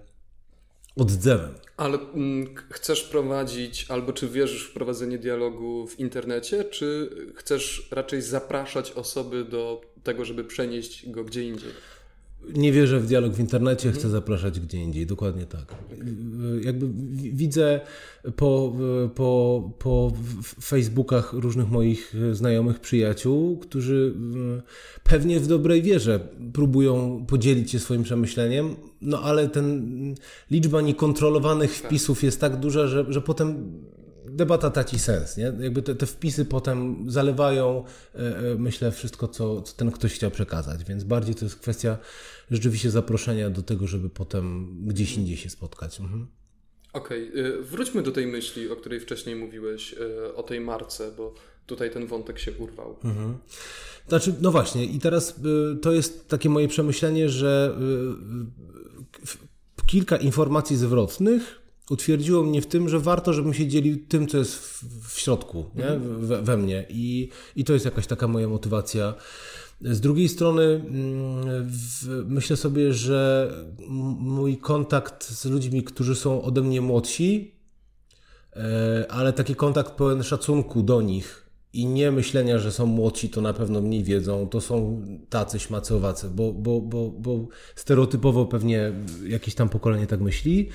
[0.96, 1.54] odzewem.
[1.76, 8.22] Ale mm, chcesz prowadzić, albo czy wierzysz w prowadzenie dialogu w internecie, czy chcesz raczej
[8.22, 11.70] zapraszać osoby do tego, żeby przenieść go gdzie indziej?
[12.54, 15.74] Nie wierzę w dialog w internecie, chcę zapraszać gdzie indziej, dokładnie tak.
[16.62, 16.86] Jakby
[17.32, 17.80] widzę
[18.36, 18.76] po,
[19.14, 20.12] po, po
[20.62, 24.14] Facebookach różnych moich znajomych, przyjaciół, którzy
[25.04, 26.20] pewnie w dobrej wierze
[26.52, 30.14] próbują podzielić się swoim przemyśleniem, no ale ten
[30.50, 33.72] liczba niekontrolowanych wpisów jest tak duża, że, że potem
[34.40, 35.52] debata traci sens, nie?
[35.60, 37.84] Jakby te, te wpisy potem zalewają,
[38.14, 41.98] e, e, myślę, wszystko, co, co ten ktoś chciał przekazać, więc bardziej to jest kwestia
[42.50, 46.00] rzeczywiście zaproszenia do tego, żeby potem gdzieś indziej się spotkać.
[46.00, 46.26] Mhm.
[46.92, 47.62] Okej, okay.
[47.62, 51.34] wróćmy do tej myśli, o której wcześniej mówiłeś, y, o tej marce, bo
[51.66, 52.96] tutaj ten wątek się urwał.
[53.04, 53.38] Mhm.
[54.08, 55.34] Znaczy, no właśnie, i teraz
[55.74, 57.76] y, to jest takie moje przemyślenie, że
[59.86, 61.60] kilka informacji zwrotnych
[61.90, 65.64] utwierdziło mnie w tym, że warto, żebym się dzielił tym, co jest w, w środku,
[65.74, 65.88] nie?
[65.88, 66.26] Mhm.
[66.26, 66.86] We, we, mnie.
[66.88, 69.14] I, I to jest jakaś taka moja motywacja.
[69.80, 71.70] Z drugiej strony mm,
[72.26, 73.52] myślę sobie, że
[74.18, 77.54] mój kontakt z ludźmi, którzy są ode mnie młodsi,
[78.56, 83.40] e, ale taki kontakt pełen szacunku do nich i nie myślenia, że są młodsi, to
[83.40, 88.92] na pewno mniej wiedzą, to są tacy śmacy owacy, bo, bo, bo, bo stereotypowo pewnie
[89.26, 90.68] jakieś tam pokolenie tak myśli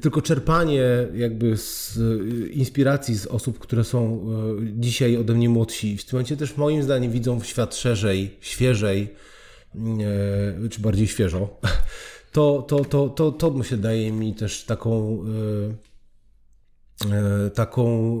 [0.00, 4.26] tylko czerpanie jakby z y, inspiracji z osób, które są
[4.60, 9.14] y, dzisiaj ode mnie młodsi, w tym momencie też moim zdaniem widzą świat szerzej, świeżej,
[10.64, 11.60] y, czy bardziej świeżo,
[12.32, 15.24] to, to, to, to, to myślę daje mi też taką
[17.54, 18.16] taką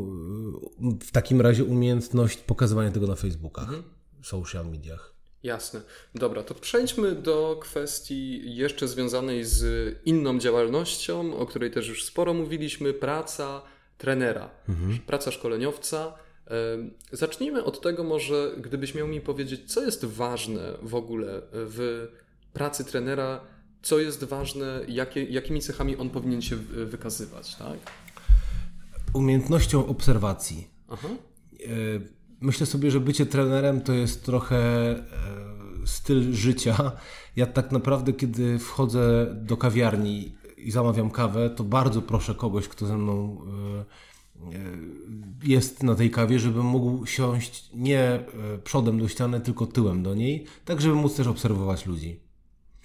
[1.00, 3.82] w takim razie umiejętność pokazywania tego na Facebookach, mhm.
[4.22, 5.15] social mediach.
[5.46, 5.80] Jasne.
[6.14, 9.64] Dobra, to przejdźmy do kwestii jeszcze związanej z
[10.04, 13.62] inną działalnością, o której też już sporo mówiliśmy praca
[13.98, 14.98] trenera, mhm.
[14.98, 16.14] praca szkoleniowca.
[17.12, 22.08] Zacznijmy od tego, może gdybyś miał mi powiedzieć, co jest ważne w ogóle w
[22.52, 23.40] pracy trenera,
[23.82, 27.78] co jest ważne, jakie, jakimi cechami on powinien się wykazywać, tak?
[29.14, 30.70] Umiejętnością obserwacji.
[30.88, 31.08] Aha.
[32.40, 34.58] Myślę sobie, że bycie trenerem to jest trochę
[34.90, 35.02] e,
[35.84, 36.92] styl życia.
[37.36, 42.86] Ja tak naprawdę, kiedy wchodzę do kawiarni i zamawiam kawę, to bardzo proszę kogoś, kto
[42.86, 44.60] ze mną e, e,
[45.44, 48.24] jest na tej kawie, żebym mógł siąść nie
[48.64, 52.20] przodem do ściany, tylko tyłem do niej, tak żeby móc też obserwować ludzi.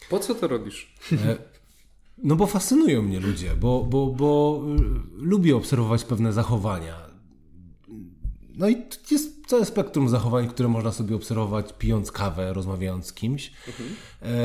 [0.10, 0.96] Po co to robisz?
[2.24, 4.62] No bo fascynują mnie ludzie, bo, bo, bo
[5.14, 6.96] lubię obserwować pewne zachowania.
[8.56, 8.76] No i
[9.12, 13.52] jest całe spektrum zachowań, które można sobie obserwować pijąc kawę, rozmawiając z kimś.
[13.68, 13.90] Mhm.
[14.22, 14.36] E,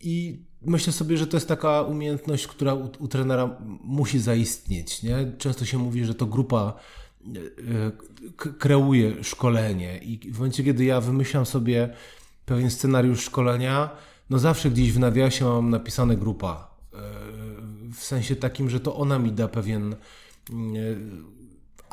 [0.00, 5.02] I myślę sobie, że to jest taka umiejętność, która u, u, trenera musi zaistnieć.
[5.02, 5.32] Nie?
[5.38, 6.74] Często się mówi, że to grupa
[7.26, 11.94] e, kreuje szkolenie i w momencie, kiedy ja wymyślam sobie
[12.46, 13.90] pewien scenariusz szkolenia,
[14.30, 16.70] no zawsze gdzieś w nawiasie mam napisane grupa.
[16.94, 16.98] E,
[17.94, 19.96] w sensie takim, że to ona mi da pewien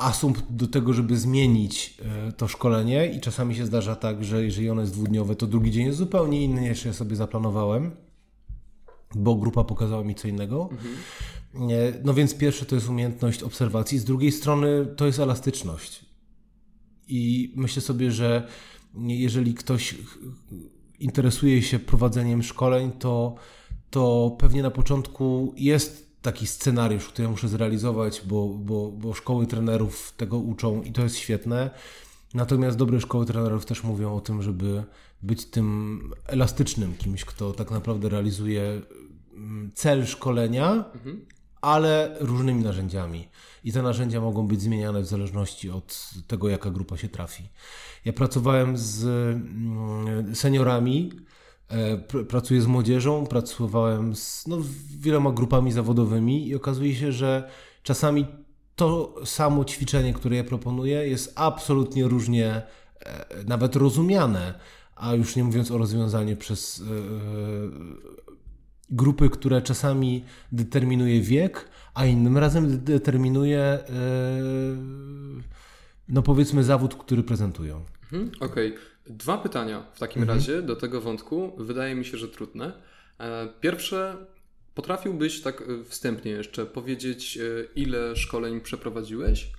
[0.00, 1.96] asumpt do tego, żeby zmienić
[2.28, 5.70] e, to szkolenie i czasami się zdarza tak, że jeżeli ono jest dwudniowe, to drugi
[5.70, 7.90] dzień jest zupełnie inny niż ja sobie zaplanowałem,
[9.14, 10.68] bo grupa pokazała mi co innego.
[10.72, 10.94] Mhm.
[12.04, 16.04] No więc pierwsze to jest umiejętność obserwacji, z drugiej strony to jest elastyczność.
[17.08, 18.48] I myślę sobie, że
[18.94, 19.94] jeżeli ktoś
[21.00, 23.34] interesuje się prowadzeniem szkoleń, to,
[23.90, 30.12] to pewnie na początku jest taki scenariusz, który muszę zrealizować, bo, bo, bo szkoły trenerów
[30.16, 31.70] tego uczą i to jest świetne.
[32.34, 34.84] Natomiast dobre szkoły trenerów też mówią o tym, żeby
[35.22, 38.82] być tym elastycznym kimś, kto tak naprawdę realizuje
[39.34, 41.26] mm, cel szkolenia, mhm.
[41.60, 43.28] ale różnymi narzędziami.
[43.64, 47.48] I te narzędzia mogą być zmieniane w zależności od tego, jaka grupa się trafi.
[48.04, 51.12] Ja pracowałem z mm, seniorami,
[52.28, 54.58] pracuję z młodzieżą, pracowałem z no,
[54.98, 57.50] wieloma grupami zawodowymi i okazuje się, że
[57.82, 58.26] czasami
[58.76, 62.62] to samo ćwiczenie, które ja proponuję, jest absolutnie różnie
[63.00, 64.54] e, nawet rozumiane,
[64.96, 66.84] a już nie mówiąc o rozwiązaniu przez e,
[68.90, 73.78] grupy, które czasami determinuje wiek, a innym razem determinuje
[76.08, 77.84] no powiedzmy zawód, który prezentują.
[78.12, 78.72] Mhm, Okej.
[78.72, 78.80] Okay.
[79.06, 80.38] Dwa pytania w takim mhm.
[80.38, 81.52] razie do tego wątku.
[81.58, 82.72] Wydaje mi się, że trudne.
[83.18, 84.26] E, pierwsze,
[84.74, 89.52] potrafiłbyś tak e, wstępnie jeszcze powiedzieć, e, ile szkoleń przeprowadziłeś?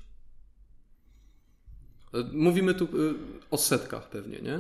[2.34, 2.88] Mówimy tu
[3.52, 4.60] o setkach pewnie, nie?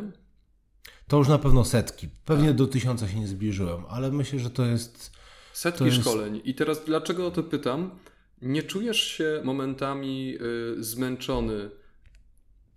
[1.07, 2.09] To już na pewno setki.
[2.25, 2.55] Pewnie tak.
[2.55, 5.11] do tysiąca się nie zbliżyłem, ale myślę, że to jest.
[5.53, 6.01] Setki to jest...
[6.01, 6.41] szkoleń.
[6.43, 7.99] I teraz dlaczego o to pytam?
[8.41, 10.37] Nie czujesz się momentami
[10.77, 11.69] zmęczony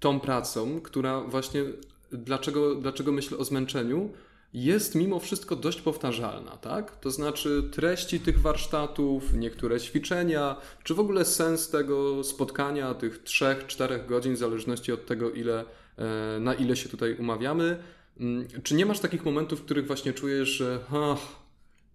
[0.01, 1.65] tą pracą, która właśnie
[2.13, 4.11] dlaczego, dlaczego myślę o zmęczeniu,
[4.55, 6.97] jest mimo wszystko dość powtarzalna, tak?
[7.01, 14.07] To znaczy treści tych warsztatów, niektóre ćwiczenia, czy w ogóle sens tego spotkania, tych 3-4
[14.07, 15.65] godzin, w zależności od tego, ile,
[15.99, 17.79] e, na ile się tutaj umawiamy.
[18.21, 21.19] Mm, czy nie masz takich momentów, w których właśnie czujesz, że ach,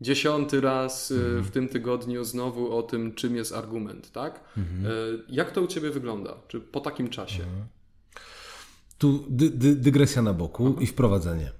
[0.01, 1.43] dziesiąty raz e, mhm.
[1.43, 4.39] w tym tygodniu znowu o tym, czym jest argument, tak?
[4.57, 4.85] Mhm.
[4.85, 4.89] E,
[5.29, 6.35] jak to u Ciebie wygląda?
[6.47, 7.43] Czy po takim czasie?
[7.43, 7.78] Mhm.
[8.99, 11.51] Tu dy, dy, dygresja na boku i wprowadzenie.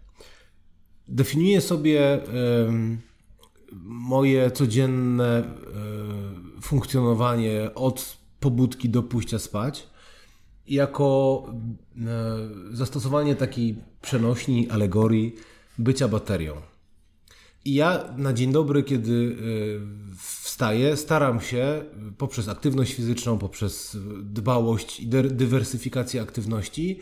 [1.08, 2.20] Definiuję sobie
[3.84, 5.44] moje codzienne
[6.62, 9.88] funkcjonowanie od pobudki do pójścia spać
[10.68, 11.46] jako
[12.72, 15.36] zastosowanie takiej przenośni, alegorii
[15.78, 16.56] bycia baterią.
[17.66, 19.36] I ja na dzień dobry, kiedy
[20.18, 21.84] wstaję, staram się
[22.18, 27.00] poprzez aktywność fizyczną, poprzez dbałość i dywersyfikację aktywności,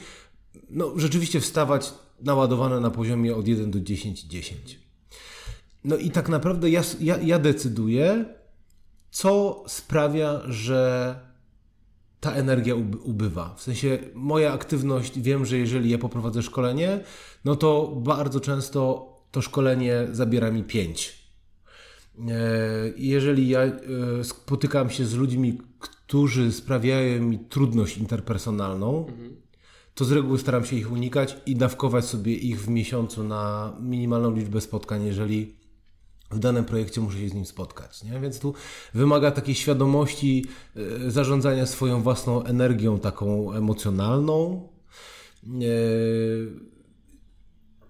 [0.69, 4.79] no, rzeczywiście wstawać naładowane na poziomie od 1 do 10, 10.
[5.83, 8.25] No i tak naprawdę ja, ja, ja decyduję,
[9.11, 11.15] co sprawia, że
[12.19, 13.55] ta energia ubywa.
[13.55, 16.99] W sensie moja aktywność, wiem, że jeżeli ja poprowadzę szkolenie,
[17.45, 21.27] no to bardzo często to szkolenie zabiera mi 5.
[22.19, 22.31] E,
[22.97, 23.73] jeżeli ja e,
[24.23, 29.46] spotykam się z ludźmi, którzy sprawiają mi trudność interpersonalną, mhm
[29.97, 34.35] to z reguły staram się ich unikać i dawkować sobie ich w miesiącu na minimalną
[34.35, 35.55] liczbę spotkań, jeżeli
[36.31, 38.03] w danym projekcie muszę się z nim spotkać.
[38.03, 38.19] Nie?
[38.19, 38.53] Więc tu
[38.93, 40.45] wymaga takiej świadomości
[40.75, 44.67] e, zarządzania swoją własną energią, taką emocjonalną.
[45.43, 45.49] E,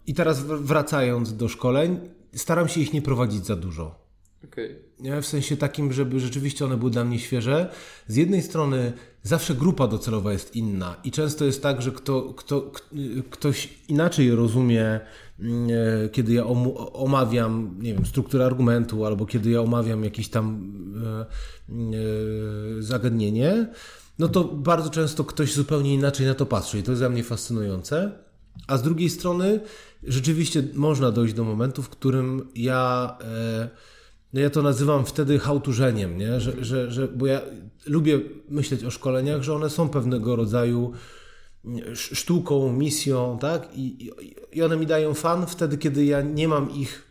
[0.07, 1.99] I teraz wracając do szkoleń,
[2.35, 3.95] staram się ich nie prowadzić za dużo.
[4.43, 4.86] Okay.
[4.99, 7.69] W sensie takim, żeby rzeczywiście one były dla mnie świeże.
[8.07, 8.93] Z jednej strony
[9.23, 12.71] zawsze grupa docelowa jest inna i często jest tak, że kto, kto,
[13.29, 14.99] ktoś inaczej rozumie,
[15.39, 15.69] mm,
[16.05, 16.45] e, kiedy ja
[16.93, 20.73] omawiam, nie wiem, strukturę argumentu albo kiedy ja omawiam jakieś tam
[21.05, 23.67] e, e, zagadnienie,
[24.19, 27.23] no to bardzo często ktoś zupełnie inaczej na to patrzy i to jest dla mnie
[27.23, 28.11] fascynujące.
[28.67, 29.59] A z drugiej strony
[30.03, 33.17] rzeczywiście można dojść do momentu, w którym ja
[34.33, 36.39] no ja to nazywam wtedy hałturzeniem, nie?
[36.39, 37.41] Że, że, że, bo ja
[37.85, 38.19] lubię
[38.49, 40.93] myśleć o szkoleniach, że one są pewnego rodzaju
[41.93, 43.69] sztuką, misją, tak?
[43.75, 44.11] I,
[44.51, 47.07] i one mi dają fan wtedy, kiedy ja nie mam ich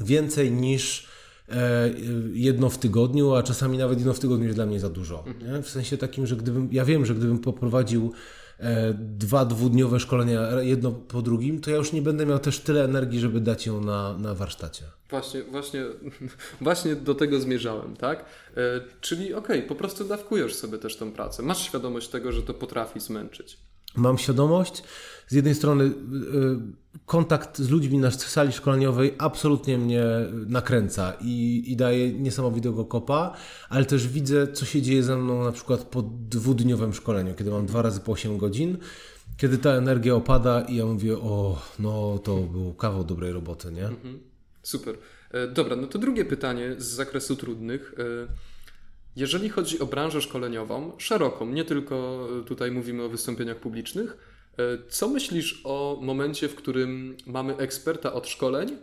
[0.00, 1.08] więcej niż
[1.48, 1.90] e,
[2.32, 5.24] jedno w tygodniu, a czasami nawet jedno w tygodniu jest dla mnie za dużo.
[5.42, 5.62] Nie?
[5.62, 8.12] W sensie takim, że gdybym, ja wiem, że gdybym poprowadził
[8.94, 13.20] dwa dwudniowe szkolenia jedno po drugim, to ja już nie będę miał też tyle energii,
[13.20, 14.84] żeby dać ją na, na warsztacie.
[15.10, 15.84] Właśnie, właśnie,
[16.60, 18.24] właśnie do tego zmierzałem, tak?
[18.56, 21.42] E, czyli okej, okay, po prostu dawkujesz sobie też tą pracę.
[21.42, 23.58] Masz świadomość tego, że to potrafi zmęczyć.
[23.96, 24.82] Mam świadomość.
[25.30, 25.90] Z jednej strony y,
[27.06, 30.04] kontakt z ludźmi na sali szkoleniowej absolutnie mnie
[30.46, 33.36] nakręca i, i daje niesamowitego kopa,
[33.68, 37.66] ale też widzę, co się dzieje ze mną na przykład po dwudniowym szkoleniu, kiedy mam
[37.66, 38.78] dwa razy po 8 godzin,
[39.36, 43.86] kiedy ta energia opada i ja mówię, o, no to był kawał dobrej roboty, nie?
[43.86, 44.20] Mhm.
[44.62, 44.98] Super.
[45.30, 47.94] E, dobra, no to drugie pytanie z zakresu trudnych.
[47.98, 48.02] E,
[49.16, 54.29] jeżeli chodzi o branżę szkoleniową, szeroką, nie tylko tutaj mówimy o wystąpieniach publicznych, E,
[54.88, 58.76] co myślisz o momencie, w którym mamy eksperta od szkoleń,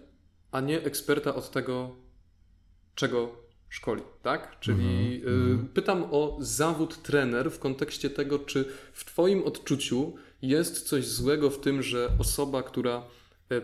[0.52, 1.96] a nie eksperta od tego,
[2.96, 3.36] czego
[3.70, 4.60] szkoli, tak?
[4.60, 5.68] Czyli mm-hmm.
[5.74, 11.60] pytam o zawód trener w kontekście tego, czy w Twoim odczuciu jest coś złego w
[11.60, 13.17] tym, że osoba, która E,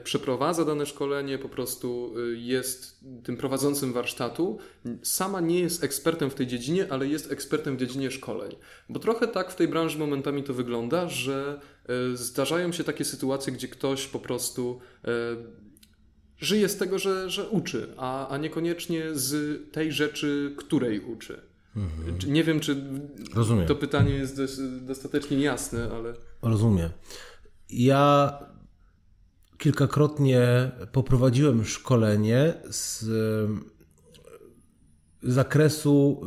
[0.04, 4.58] przeprowadza dane szkolenie, po prostu e, jest tym prowadzącym warsztatu,
[5.02, 8.56] sama nie jest ekspertem w tej dziedzinie, ale jest ekspertem w dziedzinie szkoleń.
[8.90, 13.54] Bo trochę tak w tej branży momentami to wygląda, że e, zdarzają się takie sytuacje,
[13.54, 14.80] gdzie ktoś po prostu
[16.38, 21.42] żyje z tego, że, że uczy, a, a niekoniecznie z tej rzeczy, której uczy.
[21.76, 22.34] Mhm.
[22.34, 22.84] Nie wiem, czy
[23.36, 23.68] Rozumiem.
[23.68, 24.42] to pytanie jest
[24.82, 26.14] dostatecznie jasne, ale.
[26.42, 26.90] Rozumiem.
[27.70, 28.40] Ja
[29.58, 33.06] kilkakrotnie poprowadziłem szkolenie z
[35.24, 36.22] zakresu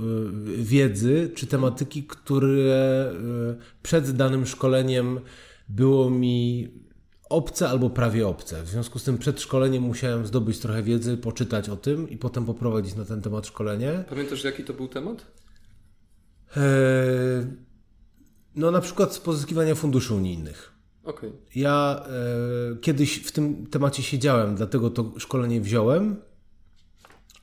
[0.59, 5.21] y, wiedzy czy tematyki, które y, przed danym szkoleniem
[5.69, 6.69] było mi
[7.31, 8.63] obce albo prawie obce.
[8.63, 12.45] W związku z tym przed szkoleniem musiałem zdobyć trochę wiedzy, poczytać o tym i potem
[12.45, 14.05] poprowadzić na ten temat szkolenie.
[14.09, 15.27] Pamiętasz, jaki to był temat?
[16.57, 16.63] E,
[18.55, 20.76] no na przykład z pozyskiwania funduszy unijnych.
[21.07, 21.33] Okay.
[21.55, 22.05] Ja
[22.73, 26.17] e, kiedyś w tym temacie siedziałem, dlatego to szkolenie wziąłem,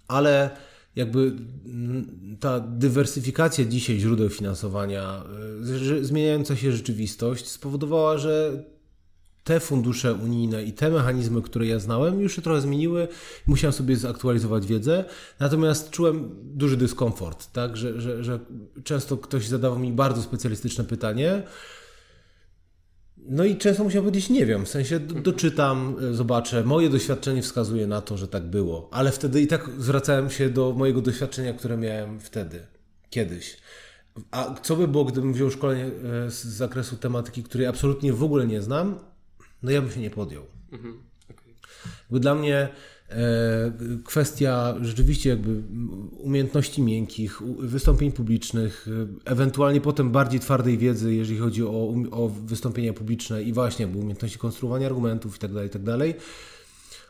[0.07, 0.49] ale
[0.95, 1.32] jakby
[2.39, 5.24] ta dywersyfikacja dzisiaj źródeł finansowania,
[6.01, 8.64] e, zmieniająca się rzeczywistość spowodowała, że
[9.43, 13.07] te fundusze unijne i te mechanizmy, które ja znałem, już się trochę zmieniły.
[13.47, 15.05] Musiałem sobie zaktualizować wiedzę,
[15.39, 17.78] natomiast czułem duży dyskomfort, tak?
[17.78, 18.39] że, że, że
[18.84, 21.43] często ktoś zadawał mi bardzo specjalistyczne pytanie,
[23.26, 26.63] no i często musiałem powiedzieć, nie wiem, w sensie doczytam, e, zobaczę.
[26.63, 30.74] Moje doświadczenie wskazuje na to, że tak było, ale wtedy i tak zwracałem się do
[30.78, 32.67] mojego doświadczenia, które miałem wtedy,
[33.09, 33.57] kiedyś.
[34.32, 38.47] A co by było, gdybym wziął szkolenie e, z zakresu tematyki, której absolutnie w ogóle
[38.47, 38.99] nie znam?
[39.63, 40.43] No ja bym się nie podjął.
[40.71, 41.03] Mhm.
[41.30, 42.19] Okay.
[42.19, 42.69] Dla mnie
[44.05, 45.61] kwestia rzeczywiście jakby
[46.18, 48.88] umiejętności miękkich, wystąpień publicznych,
[49.26, 54.88] ewentualnie potem bardziej twardej wiedzy, jeżeli chodzi o, o wystąpienia publiczne i właśnie umiejętności konstruowania
[54.88, 55.97] argumentów itd., tak itd.
[55.97, 56.24] Tak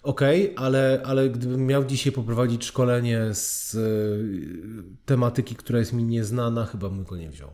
[0.04, 3.78] Okej, okay, ale, ale gdybym miał dzisiaj poprowadzić szkolenie z
[5.06, 7.50] tematyki, która jest mi nieznana, chyba bym go nie wziął.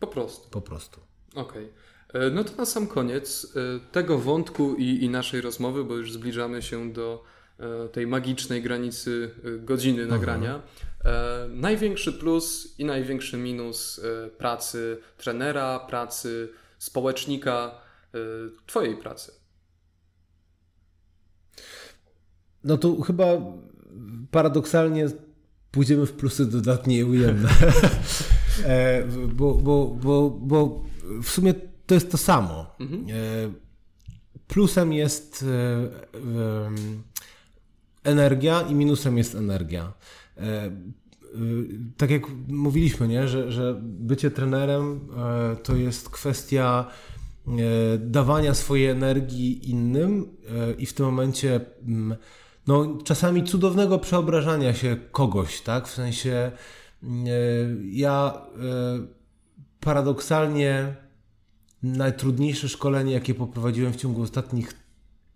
[0.00, 0.50] Po prostu.
[0.50, 1.00] Po prostu.
[1.34, 1.42] Okej.
[1.42, 1.87] Okay.
[2.12, 6.12] E, no to na sam koniec e, tego wątku i, i, naszej rozmowy, bo już
[6.12, 7.24] zbliżamy się do
[7.58, 9.30] e, tej magicznej granicy
[9.62, 10.14] godziny Aha.
[10.14, 10.62] nagrania.
[11.48, 14.00] Największy plus i największy minus
[14.38, 16.48] pracy trenera, pracy
[16.78, 17.80] społecznika,
[18.66, 19.32] Twojej pracy.
[22.64, 23.26] No to chyba
[24.30, 25.06] paradoksalnie
[25.70, 27.48] pójdziemy w plusy dodatnie ujemne.
[29.34, 30.84] bo, bo, bo, bo
[31.22, 31.54] w sumie
[31.88, 32.66] to jest to samo.
[32.80, 33.06] Mhm.
[33.10, 33.14] E,
[34.48, 36.70] plusem jest e,
[38.04, 39.92] energia i minusem jest energia.
[40.36, 40.70] E,
[41.96, 43.28] tak jak mówiliśmy, nie?
[43.28, 45.00] Że, że bycie trenerem
[45.62, 46.86] to jest kwestia
[47.98, 50.36] dawania swojej energii innym
[50.78, 52.16] i w tym momencie mm,
[52.66, 55.88] no, czasami cudownego przeobrażania się kogoś, tak?
[55.88, 56.52] W sensie
[57.82, 58.42] ja
[59.80, 60.96] paradoksalnie
[61.82, 64.72] najtrudniejsze szkolenie, jakie poprowadziłem w ciągu ostatnich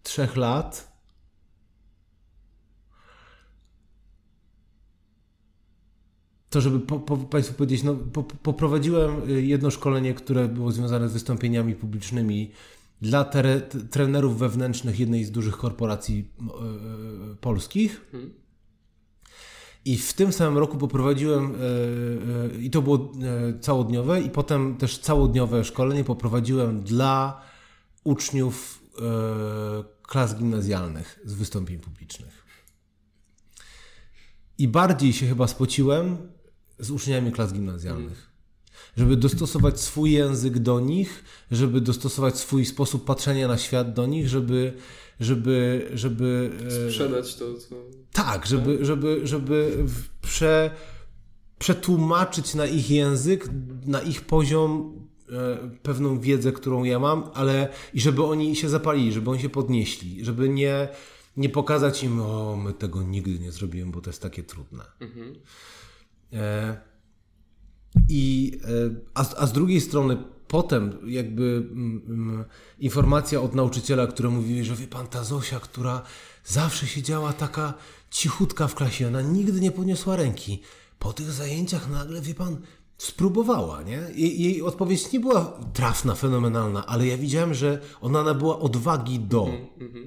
[0.03, 0.93] trzech lat.
[6.51, 11.13] To, żeby po, po, Państwu powiedzieć, no, po, poprowadziłem jedno szkolenie, które było związane z
[11.13, 12.51] wystąpieniami publicznymi
[13.01, 16.29] dla tere, trenerów wewnętrznych jednej z dużych korporacji
[17.29, 18.07] yy, polskich.
[18.13, 18.42] Hmm.
[19.85, 21.59] I w tym samym roku poprowadziłem, e,
[22.55, 27.43] e, i to było e, całodniowe, i potem też całodniowe szkolenie poprowadziłem dla
[28.05, 28.83] uczniów
[30.03, 32.47] klas gimnazjalnych z wystąpień publicznych.
[34.59, 36.17] I bardziej się chyba spociłem
[36.79, 38.31] z uczniami klas gimnazjalnych.
[38.97, 44.29] Żeby dostosować swój język do nich, żeby dostosować swój sposób patrzenia na świat do nich,
[44.29, 44.77] żeby
[45.25, 45.91] żeby...
[45.95, 46.51] żeby
[46.89, 47.55] Sprzedać to.
[47.55, 47.75] Co...
[48.13, 48.87] Tak, żeby, tak?
[48.87, 49.85] żeby, żeby
[50.23, 50.71] prze,
[51.59, 53.49] przetłumaczyć na ich język,
[53.87, 54.95] na ich poziom
[55.29, 59.49] e, pewną wiedzę, którą ja mam, ale i żeby oni się zapalili, żeby oni się
[59.49, 60.89] podnieśli, żeby nie,
[61.37, 64.85] nie pokazać im, o, my tego nigdy nie zrobimy, bo to jest takie trudne.
[65.01, 65.35] Mhm.
[66.33, 66.77] E,
[68.09, 68.69] i, e,
[69.15, 70.17] a, a z drugiej strony
[70.53, 72.45] potem jakby mm, mm,
[72.79, 76.03] informacja od nauczyciela, który mówi, że wie pan, ta Zosia, która
[76.45, 77.75] zawsze siedziała taka
[78.11, 80.63] cichutka w klasie, ona nigdy nie podniosła ręki.
[80.99, 82.57] Po tych zajęciach nagle, wie pan,
[82.99, 84.01] spróbowała, nie?
[84.15, 89.45] Jej, jej odpowiedź nie była trafna, fenomenalna, ale ja widziałem, że ona nabyła odwagi do.
[89.45, 90.07] Mm -hmm.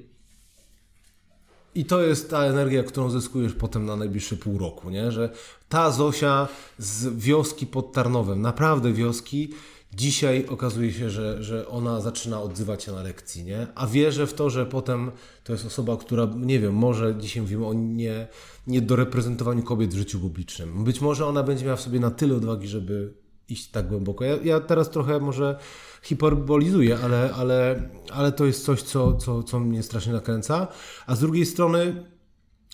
[1.74, 5.12] I to jest ta energia, którą zyskujesz potem na najbliższe pół roku, nie?
[5.12, 5.30] Że
[5.68, 9.50] ta Zosia z wioski pod Tarnowem, naprawdę wioski,
[9.96, 13.66] Dzisiaj okazuje się, że, że ona zaczyna odzywać się na lekcji, nie?
[13.74, 15.10] A wierzę w to, że potem
[15.44, 18.28] to jest osoba, która, nie wiem, może dzisiaj mówimy o nie,
[18.66, 20.84] nie do reprezentowaniu kobiet w życiu publicznym.
[20.84, 23.14] Być może ona będzie miała w sobie na tyle odwagi, żeby
[23.48, 24.24] iść tak głęboko.
[24.24, 25.58] Ja, ja teraz trochę może
[26.02, 30.68] hiperbolizuję, ale, ale, ale to jest coś, co, co, co mnie strasznie nakręca.
[31.06, 32.04] A z drugiej strony,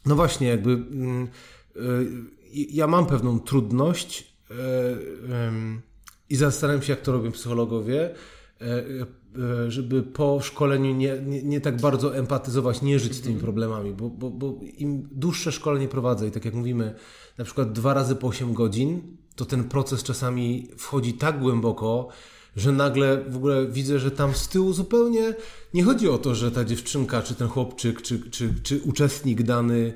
[0.07, 1.29] no właśnie, jakby mm,
[1.77, 4.35] y, ja mam pewną trudność.
[4.51, 5.92] Y, y,
[6.33, 8.15] i zastanawiam się, jak to robią psychologowie,
[8.61, 13.41] e, e, żeby po szkoleniu nie, nie, nie tak bardzo empatyzować, nie żyć z tymi
[13.41, 16.95] problemami, bo, bo, bo im dłuższe szkolenie prowadzę i tak jak mówimy,
[17.39, 22.09] na przykład dwa razy po 8 godzin, to ten proces czasami wchodzi tak głęboko,
[22.57, 25.35] że nagle w ogóle widzę, że tam z tyłu zupełnie
[25.75, 29.93] nie chodzi o to, że ta dziewczynka, czy ten chłopczyk, czy, czy, czy uczestnik dany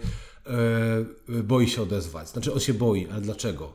[0.47, 2.29] e, boi się odezwać.
[2.29, 3.73] Znaczy on się boi, ale dlaczego?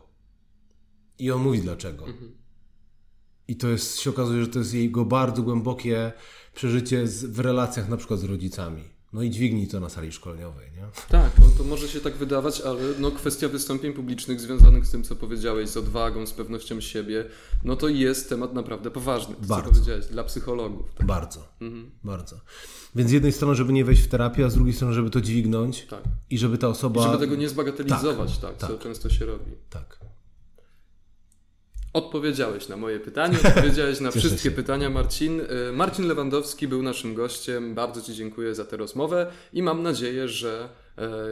[1.19, 2.07] I on mówi dlaczego.
[2.07, 2.40] Mhm.
[3.51, 6.11] I to jest, się okazuje, że to jest jego bardzo głębokie
[6.55, 8.83] przeżycie z, w relacjach na przykład z rodzicami.
[9.13, 10.83] No i dźwignij to na sali szkoleniowej, nie?
[11.09, 15.03] Tak, no to może się tak wydawać, ale no kwestia wystąpień publicznych związanych z tym,
[15.03, 17.25] co powiedziałeś, z odwagą, z pewnością siebie,
[17.63, 19.69] no to jest temat naprawdę poważny, to, bardzo.
[19.69, 20.93] co powiedziałeś, dla psychologów.
[20.95, 21.07] Tak?
[21.07, 21.91] Bardzo, mhm.
[22.03, 22.35] bardzo.
[22.95, 25.21] Więc z jednej strony, żeby nie wejść w terapię, a z drugiej strony, żeby to
[25.21, 26.03] dźwignąć tak.
[26.29, 27.01] i żeby ta osoba...
[27.01, 28.83] I żeby tego nie zbagatelizować, tak, tak, co tak.
[28.83, 29.51] często się robi.
[29.69, 29.99] Tak.
[31.93, 34.51] Odpowiedziałeś na moje pytanie, odpowiedziałeś na wszystkie się.
[34.51, 35.39] pytania, Marcin.
[35.39, 37.75] Y, Marcin Lewandowski był naszym gościem.
[37.75, 40.69] Bardzo Ci dziękuję za tę rozmowę i mam nadzieję, że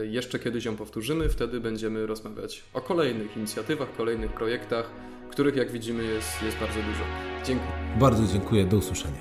[0.02, 1.28] y, jeszcze kiedyś ją powtórzymy.
[1.28, 4.90] Wtedy będziemy rozmawiać o kolejnych inicjatywach, kolejnych projektach,
[5.30, 7.04] których jak widzimy jest, jest bardzo dużo.
[7.46, 7.72] Dziękuję.
[8.00, 8.64] Bardzo dziękuję.
[8.64, 9.20] Do usłyszenia.